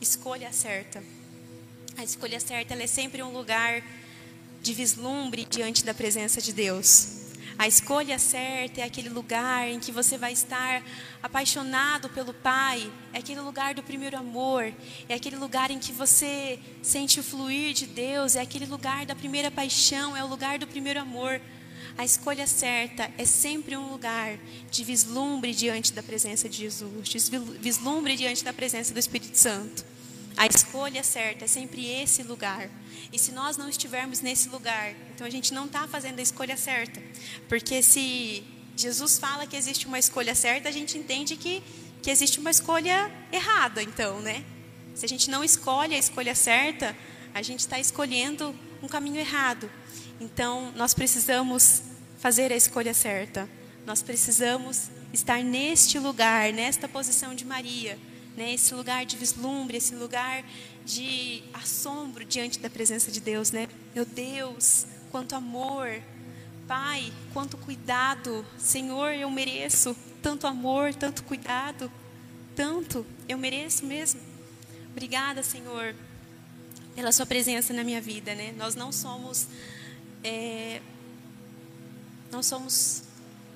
escolha 0.00 0.52
certa. 0.52 1.02
A 1.96 2.04
escolha 2.04 2.40
certa 2.40 2.74
é 2.74 2.86
sempre 2.86 3.22
um 3.22 3.32
lugar 3.32 3.82
de 4.60 4.74
vislumbre 4.74 5.44
diante 5.44 5.84
da 5.84 5.94
presença 5.94 6.40
de 6.40 6.52
Deus. 6.52 7.18
A 7.56 7.66
escolha 7.66 8.20
certa 8.20 8.80
é 8.80 8.84
aquele 8.84 9.08
lugar 9.08 9.68
em 9.68 9.80
que 9.80 9.90
você 9.90 10.16
vai 10.16 10.32
estar 10.32 10.80
apaixonado 11.20 12.08
pelo 12.08 12.32
Pai, 12.32 12.88
é 13.12 13.18
aquele 13.18 13.40
lugar 13.40 13.74
do 13.74 13.82
primeiro 13.82 14.16
amor, 14.16 14.72
é 15.08 15.14
aquele 15.14 15.34
lugar 15.34 15.68
em 15.70 15.78
que 15.80 15.90
você 15.90 16.60
sente 16.82 17.18
o 17.18 17.22
fluir 17.22 17.74
de 17.74 17.86
Deus, 17.86 18.36
é 18.36 18.40
aquele 18.40 18.66
lugar 18.66 19.04
da 19.06 19.14
primeira 19.16 19.50
paixão, 19.50 20.16
é 20.16 20.22
o 20.22 20.28
lugar 20.28 20.58
do 20.60 20.68
primeiro 20.68 21.00
amor. 21.00 21.40
A 21.96 22.04
escolha 22.04 22.46
certa 22.46 23.10
é 23.18 23.24
sempre 23.24 23.76
um 23.76 23.90
lugar 23.90 24.38
de 24.70 24.84
vislumbre 24.84 25.54
diante 25.54 25.92
da 25.92 26.02
presença 26.02 26.48
de 26.48 26.58
Jesus, 26.58 27.08
de 27.08 27.38
vislumbre 27.60 28.16
diante 28.16 28.44
da 28.44 28.52
presença 28.52 28.92
do 28.92 29.00
Espírito 29.00 29.36
Santo. 29.36 29.84
A 30.36 30.46
escolha 30.46 31.02
certa 31.02 31.46
é 31.46 31.48
sempre 31.48 31.84
esse 31.86 32.22
lugar. 32.22 32.70
E 33.12 33.18
se 33.18 33.32
nós 33.32 33.56
não 33.56 33.68
estivermos 33.68 34.20
nesse 34.20 34.48
lugar, 34.48 34.94
então 35.12 35.26
a 35.26 35.30
gente 35.30 35.52
não 35.52 35.66
está 35.66 35.88
fazendo 35.88 36.20
a 36.20 36.22
escolha 36.22 36.56
certa. 36.56 37.02
Porque 37.48 37.82
se 37.82 38.44
Jesus 38.76 39.18
fala 39.18 39.48
que 39.48 39.56
existe 39.56 39.88
uma 39.88 39.98
escolha 39.98 40.36
certa, 40.36 40.68
a 40.68 40.72
gente 40.72 40.96
entende 40.96 41.36
que, 41.36 41.60
que 42.00 42.10
existe 42.10 42.38
uma 42.38 42.52
escolha 42.52 43.10
errada, 43.32 43.82
então, 43.82 44.20
né? 44.20 44.44
Se 44.94 45.04
a 45.04 45.08
gente 45.08 45.28
não 45.28 45.42
escolhe 45.42 45.96
a 45.96 45.98
escolha 45.98 46.34
certa, 46.34 46.96
a 47.34 47.42
gente 47.42 47.60
está 47.60 47.80
escolhendo 47.80 48.54
um 48.80 48.86
caminho 48.86 49.18
errado. 49.18 49.68
Então, 50.20 50.72
nós 50.76 50.94
precisamos 50.94 51.82
fazer 52.18 52.52
a 52.52 52.56
escolha 52.56 52.92
certa. 52.92 53.48
Nós 53.86 54.02
precisamos 54.02 54.90
estar 55.12 55.42
neste 55.42 55.98
lugar, 55.98 56.52
nesta 56.52 56.88
posição 56.88 57.34
de 57.34 57.44
Maria, 57.44 57.98
né? 58.36 58.54
lugar 58.72 59.06
de 59.06 59.16
vislumbre, 59.16 59.76
esse 59.76 59.94
lugar 59.94 60.44
de 60.84 61.42
assombro 61.52 62.24
diante 62.24 62.58
da 62.58 62.70
presença 62.70 63.10
de 63.10 63.20
Deus, 63.20 63.50
né? 63.50 63.68
Meu 63.94 64.04
Deus, 64.04 64.86
quanto 65.10 65.34
amor, 65.34 66.00
Pai, 66.66 67.10
quanto 67.32 67.56
cuidado, 67.56 68.44
Senhor, 68.58 69.12
eu 69.14 69.30
mereço 69.30 69.96
tanto 70.22 70.46
amor, 70.46 70.94
tanto 70.94 71.24
cuidado, 71.24 71.90
tanto, 72.54 73.06
eu 73.26 73.38
mereço 73.38 73.86
mesmo. 73.86 74.20
Obrigada, 74.90 75.42
Senhor, 75.42 75.94
pela 76.94 77.10
Sua 77.10 77.24
presença 77.24 77.72
na 77.72 77.82
minha 77.82 78.00
vida, 78.02 78.34
né? 78.34 78.52
Nós 78.58 78.74
não 78.74 78.92
somos, 78.92 79.46
é, 80.24 80.80
não 82.30 82.42
somos 82.42 83.02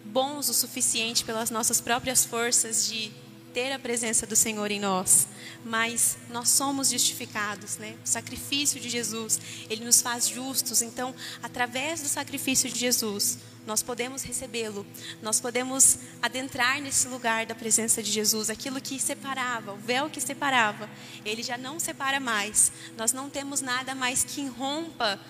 bons 0.05 0.49
o 0.49 0.55
suficiente 0.55 1.25
pelas 1.25 1.51
nossas 1.51 1.81
próprias 1.81 2.25
forças 2.25 2.87
de 2.87 3.13
ter 3.53 3.71
a 3.73 3.79
presença 3.79 4.27
do 4.27 4.35
Senhor 4.35 4.71
em 4.71 4.81
nós, 4.81 5.29
mas 5.65 6.17
nós 6.31 6.49
somos 6.49 6.91
justificados, 6.91 7.77
né? 7.77 7.97
O 8.05 8.09
sacrifício 8.09 8.81
de 8.81 8.89
Jesus, 8.89 9.39
ele 9.69 9.85
nos 9.85 10.01
faz 10.01 10.27
justos. 10.27 10.81
Então, 10.81 11.15
através 11.43 12.01
do 12.01 12.09
sacrifício 12.09 12.71
de 12.71 12.79
Jesus, 12.79 13.39
nós 13.67 13.83
podemos 13.83 14.23
recebê-lo. 14.23 14.87
Nós 15.21 15.39
podemos 15.39 15.99
adentrar 16.21 16.81
nesse 16.81 17.07
lugar 17.09 17.45
da 17.47 17.55
presença 17.55 18.03
de 18.03 18.11
Jesus, 18.11 18.49
aquilo 18.49 18.81
que 18.81 18.99
separava, 18.99 19.73
o 19.73 19.77
véu 19.77 20.09
que 20.09 20.21
separava, 20.21 20.89
ele 21.25 21.43
já 21.43 21.59
não 21.59 21.79
separa 21.79 22.19
mais. 22.19 22.73
Nós 22.97 23.13
não 23.13 23.29
temos 23.29 23.61
nada 23.61 23.95
mais 23.95 24.25
que 24.25 24.47
rompa 24.47 25.21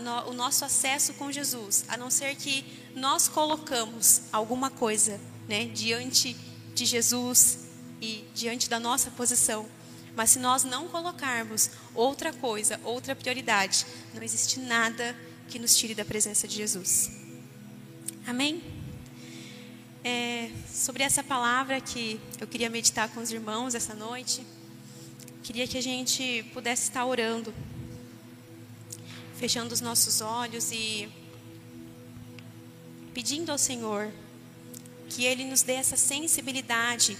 no, 0.00 0.30
o 0.30 0.32
nosso 0.34 0.64
acesso 0.64 1.14
com 1.14 1.32
Jesus, 1.32 1.84
a 1.88 1.96
não 1.96 2.10
ser 2.10 2.34
que 2.36 2.64
nós 2.94 3.28
colocamos 3.28 4.22
alguma 4.32 4.70
coisa, 4.70 5.20
né, 5.48 5.64
diante 5.66 6.36
de 6.74 6.86
Jesus 6.86 7.60
e 8.00 8.24
diante 8.34 8.68
da 8.68 8.78
nossa 8.78 9.10
posição. 9.10 9.66
Mas 10.14 10.30
se 10.30 10.38
nós 10.38 10.64
não 10.64 10.88
colocarmos 10.88 11.70
outra 11.94 12.32
coisa, 12.32 12.80
outra 12.84 13.14
prioridade, 13.14 13.86
não 14.14 14.22
existe 14.22 14.58
nada 14.58 15.16
que 15.48 15.58
nos 15.58 15.76
tire 15.76 15.94
da 15.94 16.04
presença 16.04 16.46
de 16.46 16.56
Jesus. 16.56 17.10
Amém? 18.26 18.62
É, 20.02 20.50
sobre 20.72 21.02
essa 21.02 21.22
palavra 21.22 21.80
que 21.80 22.20
eu 22.40 22.46
queria 22.46 22.70
meditar 22.70 23.08
com 23.10 23.20
os 23.20 23.30
irmãos 23.30 23.74
essa 23.74 23.94
noite, 23.94 24.46
queria 25.42 25.66
que 25.66 25.76
a 25.76 25.82
gente 25.82 26.44
pudesse 26.54 26.84
estar 26.84 27.04
orando, 27.04 27.52
fechando 29.40 29.72
os 29.72 29.80
nossos 29.80 30.20
olhos 30.20 30.70
e 30.70 31.08
pedindo 33.14 33.50
ao 33.50 33.56
Senhor 33.56 34.12
que 35.08 35.24
Ele 35.24 35.46
nos 35.46 35.62
dê 35.62 35.72
essa 35.72 35.96
sensibilidade 35.96 37.16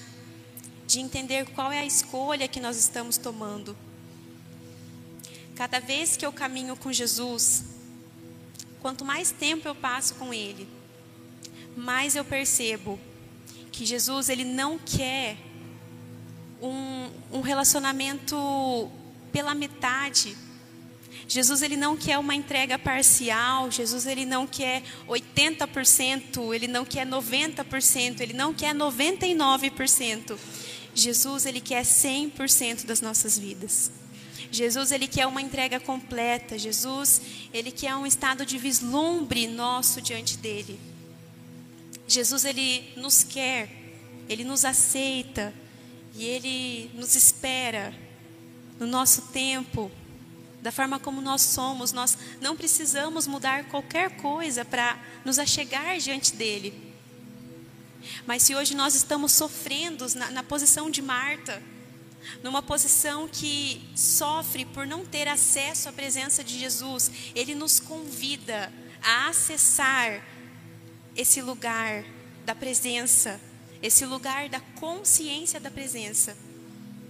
de 0.86 1.00
entender 1.00 1.46
qual 1.54 1.72
é 1.72 1.78
a 1.78 1.86
escolha 1.86 2.46
que 2.46 2.60
nós 2.60 2.76
estamos 2.76 3.16
tomando. 3.16 3.74
Cada 5.56 5.80
vez 5.80 6.14
que 6.14 6.26
eu 6.26 6.30
caminho 6.30 6.76
com 6.76 6.92
Jesus, 6.92 7.64
quanto 8.82 9.02
mais 9.02 9.30
tempo 9.30 9.66
eu 9.66 9.74
passo 9.74 10.14
com 10.16 10.34
Ele, 10.34 10.68
mais 11.74 12.14
eu 12.16 12.24
percebo 12.24 13.00
que 13.72 13.86
Jesus 13.86 14.28
ele 14.28 14.44
não 14.44 14.78
quer 14.78 15.38
um, 16.60 17.38
um 17.38 17.40
relacionamento 17.40 18.36
pela 19.32 19.54
metade 19.54 20.36
Jesus 21.30 21.62
ele 21.62 21.76
não 21.76 21.96
quer 21.96 22.18
uma 22.18 22.34
entrega 22.34 22.76
parcial, 22.76 23.70
Jesus 23.70 24.04
ele 24.04 24.26
não 24.26 24.48
quer 24.48 24.82
80%, 25.06 26.52
ele 26.52 26.66
não 26.66 26.84
quer 26.84 27.06
90%, 27.06 28.20
ele 28.20 28.32
não 28.32 28.52
quer 28.52 28.74
99%. 28.74 30.36
Jesus 30.92 31.46
ele 31.46 31.60
quer 31.60 31.84
100% 31.84 32.84
das 32.84 33.00
nossas 33.00 33.38
vidas. 33.38 33.92
Jesus 34.50 34.90
ele 34.90 35.06
quer 35.06 35.24
uma 35.28 35.40
entrega 35.40 35.78
completa. 35.78 36.58
Jesus 36.58 37.22
ele 37.54 37.70
quer 37.70 37.94
um 37.94 38.04
estado 38.04 38.44
de 38.44 38.58
vislumbre 38.58 39.46
nosso 39.46 40.02
diante 40.02 40.36
dele. 40.36 40.80
Jesus 42.08 42.44
ele 42.44 42.92
nos 42.96 43.22
quer, 43.22 43.70
ele 44.28 44.42
nos 44.42 44.64
aceita 44.64 45.54
e 46.16 46.24
ele 46.24 46.90
nos 46.92 47.14
espera 47.14 47.94
no 48.80 48.86
nosso 48.88 49.28
tempo, 49.28 49.92
da 50.62 50.70
forma 50.70 50.98
como 50.98 51.20
nós 51.20 51.42
somos. 51.42 51.92
Nós 51.92 52.16
não 52.40 52.56
precisamos 52.56 53.26
mudar 53.26 53.64
qualquer 53.64 54.16
coisa 54.16 54.64
para 54.64 54.98
nos 55.24 55.38
achegar 55.38 55.98
diante 55.98 56.34
dele. 56.34 56.90
Mas 58.26 58.42
se 58.42 58.54
hoje 58.54 58.74
nós 58.74 58.94
estamos 58.94 59.32
sofrendo 59.32 60.06
na, 60.14 60.30
na 60.30 60.42
posição 60.42 60.90
de 60.90 61.02
Marta, 61.02 61.62
numa 62.42 62.62
posição 62.62 63.28
que 63.28 63.88
sofre 63.96 64.64
por 64.64 64.86
não 64.86 65.04
ter 65.04 65.28
acesso 65.28 65.88
à 65.88 65.92
presença 65.92 66.44
de 66.44 66.58
Jesus, 66.58 67.10
ele 67.34 67.54
nos 67.54 67.80
convida 67.80 68.72
a 69.02 69.28
acessar 69.28 70.22
esse 71.16 71.40
lugar 71.40 72.04
da 72.44 72.54
presença, 72.54 73.40
esse 73.82 74.04
lugar 74.04 74.48
da 74.48 74.60
consciência 74.60 75.58
da 75.58 75.70
presença. 75.70 76.36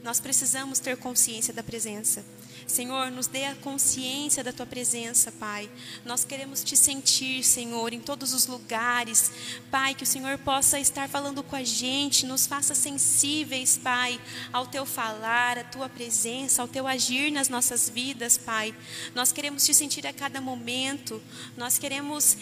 Nós 0.02 0.20
precisamos 0.20 0.78
ter 0.78 0.96
consciência 0.96 1.52
da 1.52 1.62
presença. 1.62 2.24
Senhor, 2.70 3.10
nos 3.10 3.26
dê 3.26 3.44
a 3.44 3.54
consciência 3.56 4.44
da 4.44 4.52
tua 4.52 4.64
presença, 4.64 5.32
Pai. 5.32 5.68
Nós 6.04 6.24
queremos 6.24 6.62
te 6.62 6.76
sentir, 6.76 7.42
Senhor, 7.42 7.92
em 7.92 8.00
todos 8.00 8.32
os 8.32 8.46
lugares. 8.46 9.30
Pai, 9.70 9.94
que 9.94 10.04
o 10.04 10.06
Senhor 10.06 10.38
possa 10.38 10.78
estar 10.78 11.08
falando 11.08 11.42
com 11.42 11.56
a 11.56 11.64
gente, 11.64 12.24
nos 12.24 12.46
faça 12.46 12.74
sensíveis, 12.74 13.76
Pai, 13.76 14.20
ao 14.52 14.66
teu 14.66 14.86
falar, 14.86 15.58
à 15.58 15.64
tua 15.64 15.88
presença, 15.88 16.62
ao 16.62 16.68
teu 16.68 16.86
agir 16.86 17.30
nas 17.30 17.48
nossas 17.48 17.90
vidas, 17.90 18.38
Pai. 18.38 18.74
Nós 19.14 19.32
queremos 19.32 19.64
te 19.64 19.74
sentir 19.74 20.06
a 20.06 20.12
cada 20.12 20.40
momento. 20.40 21.20
Nós 21.56 21.76
queremos 21.76 22.36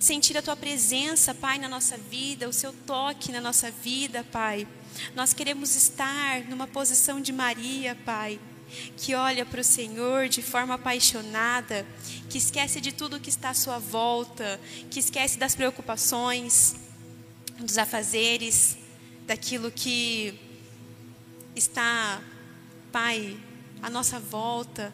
sentir 0.00 0.36
a 0.36 0.42
tua 0.42 0.56
presença, 0.56 1.34
Pai, 1.34 1.58
na 1.58 1.68
nossa 1.68 1.96
vida, 1.96 2.48
o 2.48 2.52
seu 2.52 2.72
toque 2.84 3.32
na 3.32 3.40
nossa 3.40 3.70
vida, 3.70 4.24
Pai. 4.24 4.66
Nós 5.14 5.32
queremos 5.32 5.76
estar 5.76 6.42
numa 6.42 6.66
posição 6.66 7.20
de 7.20 7.32
Maria, 7.32 7.96
Pai 8.04 8.40
que 8.96 9.14
olha 9.14 9.44
para 9.44 9.60
o 9.60 9.64
Senhor 9.64 10.28
de 10.28 10.42
forma 10.42 10.74
apaixonada, 10.74 11.86
que 12.28 12.38
esquece 12.38 12.80
de 12.80 12.92
tudo 12.92 13.20
que 13.20 13.30
está 13.30 13.50
à 13.50 13.54
sua 13.54 13.78
volta, 13.78 14.60
que 14.90 14.98
esquece 14.98 15.38
das 15.38 15.54
preocupações, 15.54 16.76
dos 17.58 17.78
afazeres, 17.78 18.76
daquilo 19.26 19.70
que 19.70 20.38
está, 21.54 22.22
Pai, 22.92 23.38
à 23.82 23.90
nossa 23.90 24.18
volta, 24.18 24.92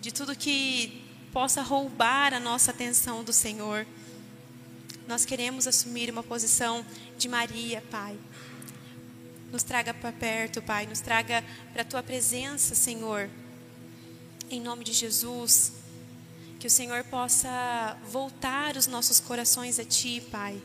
de 0.00 0.12
tudo 0.12 0.36
que 0.36 1.02
possa 1.32 1.62
roubar 1.62 2.32
a 2.32 2.40
nossa 2.40 2.70
atenção 2.70 3.24
do 3.24 3.32
Senhor. 3.32 3.86
Nós 5.08 5.24
queremos 5.24 5.66
assumir 5.66 6.10
uma 6.10 6.22
posição 6.22 6.84
de 7.16 7.28
Maria, 7.28 7.82
Pai 7.90 8.16
nos 9.50 9.62
traga 9.62 9.94
para 9.94 10.12
perto, 10.12 10.60
Pai, 10.62 10.86
nos 10.86 11.00
traga 11.00 11.44
para 11.72 11.82
a 11.82 11.84
tua 11.84 12.02
presença, 12.02 12.74
Senhor. 12.74 13.30
Em 14.50 14.60
nome 14.60 14.84
de 14.84 14.92
Jesus, 14.92 15.72
que 16.58 16.66
o 16.66 16.70
Senhor 16.70 17.04
possa 17.04 17.96
voltar 18.10 18.76
os 18.76 18.86
nossos 18.86 19.20
corações 19.20 19.78
a 19.78 19.84
ti, 19.84 20.22
Pai. 20.30 20.60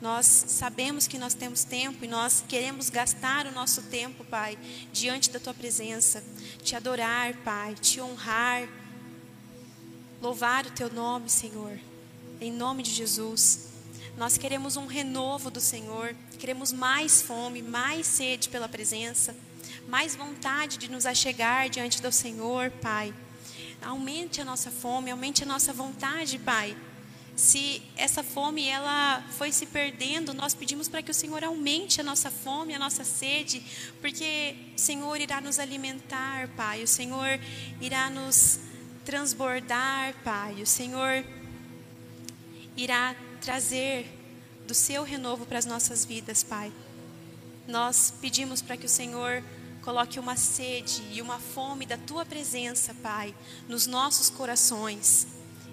Nós 0.00 0.26
sabemos 0.26 1.06
que 1.06 1.18
nós 1.18 1.34
temos 1.34 1.62
tempo 1.62 2.04
e 2.04 2.08
nós 2.08 2.42
queremos 2.48 2.88
gastar 2.88 3.46
o 3.46 3.52
nosso 3.52 3.82
tempo, 3.82 4.24
Pai, 4.24 4.58
diante 4.92 5.30
da 5.30 5.38
tua 5.38 5.52
presença, 5.52 6.24
te 6.62 6.74
adorar, 6.74 7.34
Pai, 7.44 7.74
te 7.74 8.00
honrar. 8.00 8.68
louvar 10.22 10.66
o 10.66 10.70
teu 10.70 10.90
nome, 10.92 11.28
Senhor, 11.30 11.78
em 12.40 12.52
nome 12.52 12.82
de 12.82 12.90
Jesus. 12.90 13.69
Nós 14.20 14.36
queremos 14.36 14.76
um 14.76 14.84
renovo 14.84 15.50
do 15.50 15.62
Senhor, 15.62 16.14
queremos 16.38 16.72
mais 16.72 17.22
fome, 17.22 17.62
mais 17.62 18.06
sede 18.06 18.50
pela 18.50 18.68
presença, 18.68 19.34
mais 19.88 20.14
vontade 20.14 20.76
de 20.76 20.90
nos 20.90 21.06
achegar 21.06 21.70
diante 21.70 22.02
do 22.02 22.12
Senhor, 22.12 22.70
Pai. 22.82 23.14
Aumente 23.80 24.38
a 24.38 24.44
nossa 24.44 24.70
fome, 24.70 25.10
aumente 25.10 25.42
a 25.42 25.46
nossa 25.46 25.72
vontade, 25.72 26.38
Pai. 26.38 26.76
Se 27.34 27.80
essa 27.96 28.22
fome 28.22 28.68
ela 28.68 29.24
foi 29.38 29.52
se 29.52 29.64
perdendo, 29.64 30.34
nós 30.34 30.52
pedimos 30.52 30.86
para 30.86 31.00
que 31.00 31.10
o 31.10 31.14
Senhor 31.14 31.42
aumente 31.42 31.98
a 32.02 32.04
nossa 32.04 32.30
fome, 32.30 32.74
a 32.74 32.78
nossa 32.78 33.04
sede, 33.04 33.62
porque 34.02 34.54
o 34.76 34.78
Senhor 34.78 35.18
irá 35.18 35.40
nos 35.40 35.58
alimentar, 35.58 36.46
Pai. 36.48 36.82
O 36.82 36.86
Senhor 36.86 37.40
irá 37.80 38.10
nos 38.10 38.60
transbordar, 39.02 40.14
Pai. 40.22 40.60
O 40.60 40.66
Senhor 40.66 41.24
irá 42.76 43.16
trazer 43.40 44.06
do 44.66 44.74
seu 44.74 45.02
renovo 45.02 45.46
para 45.46 45.58
as 45.58 45.64
nossas 45.64 46.04
vidas, 46.04 46.44
Pai. 46.44 46.72
Nós 47.66 48.12
pedimos 48.20 48.60
para 48.62 48.76
que 48.76 48.86
o 48.86 48.88
Senhor 48.88 49.42
coloque 49.82 50.20
uma 50.20 50.36
sede 50.36 51.02
e 51.10 51.22
uma 51.22 51.38
fome 51.38 51.86
da 51.86 51.96
tua 51.96 52.24
presença, 52.24 52.94
Pai, 52.94 53.34
nos 53.68 53.86
nossos 53.86 54.28
corações. 54.28 55.26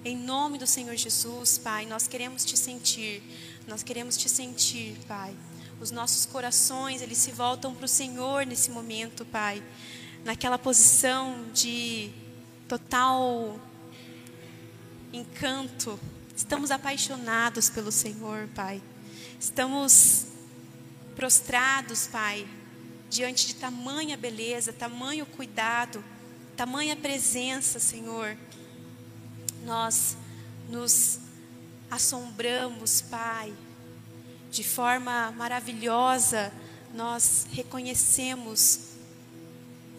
Em 0.05 0.15
nome 0.15 0.57
do 0.57 0.65
Senhor 0.65 0.95
Jesus, 0.95 1.57
Pai, 1.57 1.85
nós 1.85 2.07
queremos 2.07 2.45
te 2.45 2.55
sentir. 2.55 3.21
Nós 3.67 3.83
queremos 3.83 4.15
te 4.15 4.29
sentir, 4.29 4.97
Pai. 5.07 5.35
Os 5.81 5.91
nossos 5.91 6.25
corações, 6.25 7.01
eles 7.01 7.17
se 7.17 7.31
voltam 7.31 7.75
para 7.75 7.85
o 7.85 7.89
Senhor 7.89 8.45
nesse 8.45 8.71
momento, 8.71 9.25
Pai. 9.25 9.61
Naquela 10.23 10.57
posição 10.57 11.45
de 11.53 12.11
total 12.67 13.59
encanto. 15.11 15.99
Estamos 16.37 16.69
apaixonados 16.69 17.67
pelo 17.67 17.91
Senhor, 17.91 18.47
Pai. 18.53 18.79
Estamos 19.39 20.27
prostrados, 21.15 22.05
Pai, 22.05 22.47
diante 23.09 23.47
de 23.47 23.55
tamanha 23.55 24.15
beleza, 24.15 24.71
tamanho 24.71 25.25
cuidado, 25.25 26.03
tamanha 26.55 26.95
presença, 26.95 27.79
Senhor. 27.79 28.37
Nós 29.65 30.15
nos 30.69 31.17
assombramos, 31.89 33.01
Pai, 33.01 33.51
de 34.51 34.63
forma 34.63 35.31
maravilhosa, 35.31 36.53
nós 36.93 37.47
reconhecemos 37.51 38.91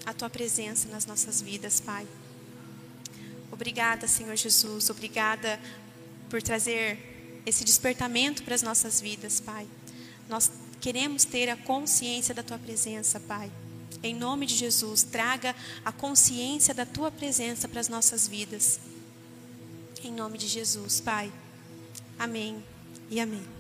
a 0.07 0.15
Tua 0.15 0.31
presença 0.31 0.87
nas 0.87 1.05
nossas 1.05 1.43
vidas, 1.43 1.81
Pai. 1.81 2.07
Obrigada, 3.51 4.07
Senhor 4.07 4.37
Jesus, 4.37 4.89
obrigada 4.89 5.59
por 6.29 6.43
trazer 6.43 7.41
esse 7.45 7.65
despertamento 7.65 8.43
para 8.43 8.55
as 8.55 8.63
nossas 8.63 9.01
vidas, 9.01 9.41
Pai. 9.41 9.67
Nós 10.29 10.51
Queremos 10.81 11.25
ter 11.25 11.49
a 11.49 11.57
consciência 11.57 12.35
da 12.35 12.43
tua 12.43 12.59
presença, 12.59 13.19
Pai. 13.19 13.51
Em 14.03 14.15
nome 14.15 14.47
de 14.47 14.55
Jesus, 14.55 15.03
traga 15.03 15.55
a 15.85 15.91
consciência 15.91 16.73
da 16.73 16.87
tua 16.87 17.11
presença 17.11 17.67
para 17.67 17.81
as 17.81 17.89
nossas 17.89 18.29
vidas. 18.29 18.79
Em 20.05 20.13
nome 20.13 20.39
de 20.39 20.47
Jesus, 20.47 21.01
Pai. 21.01 21.33
Amém 22.17 22.63
e 23.11 23.19
amém. 23.19 23.58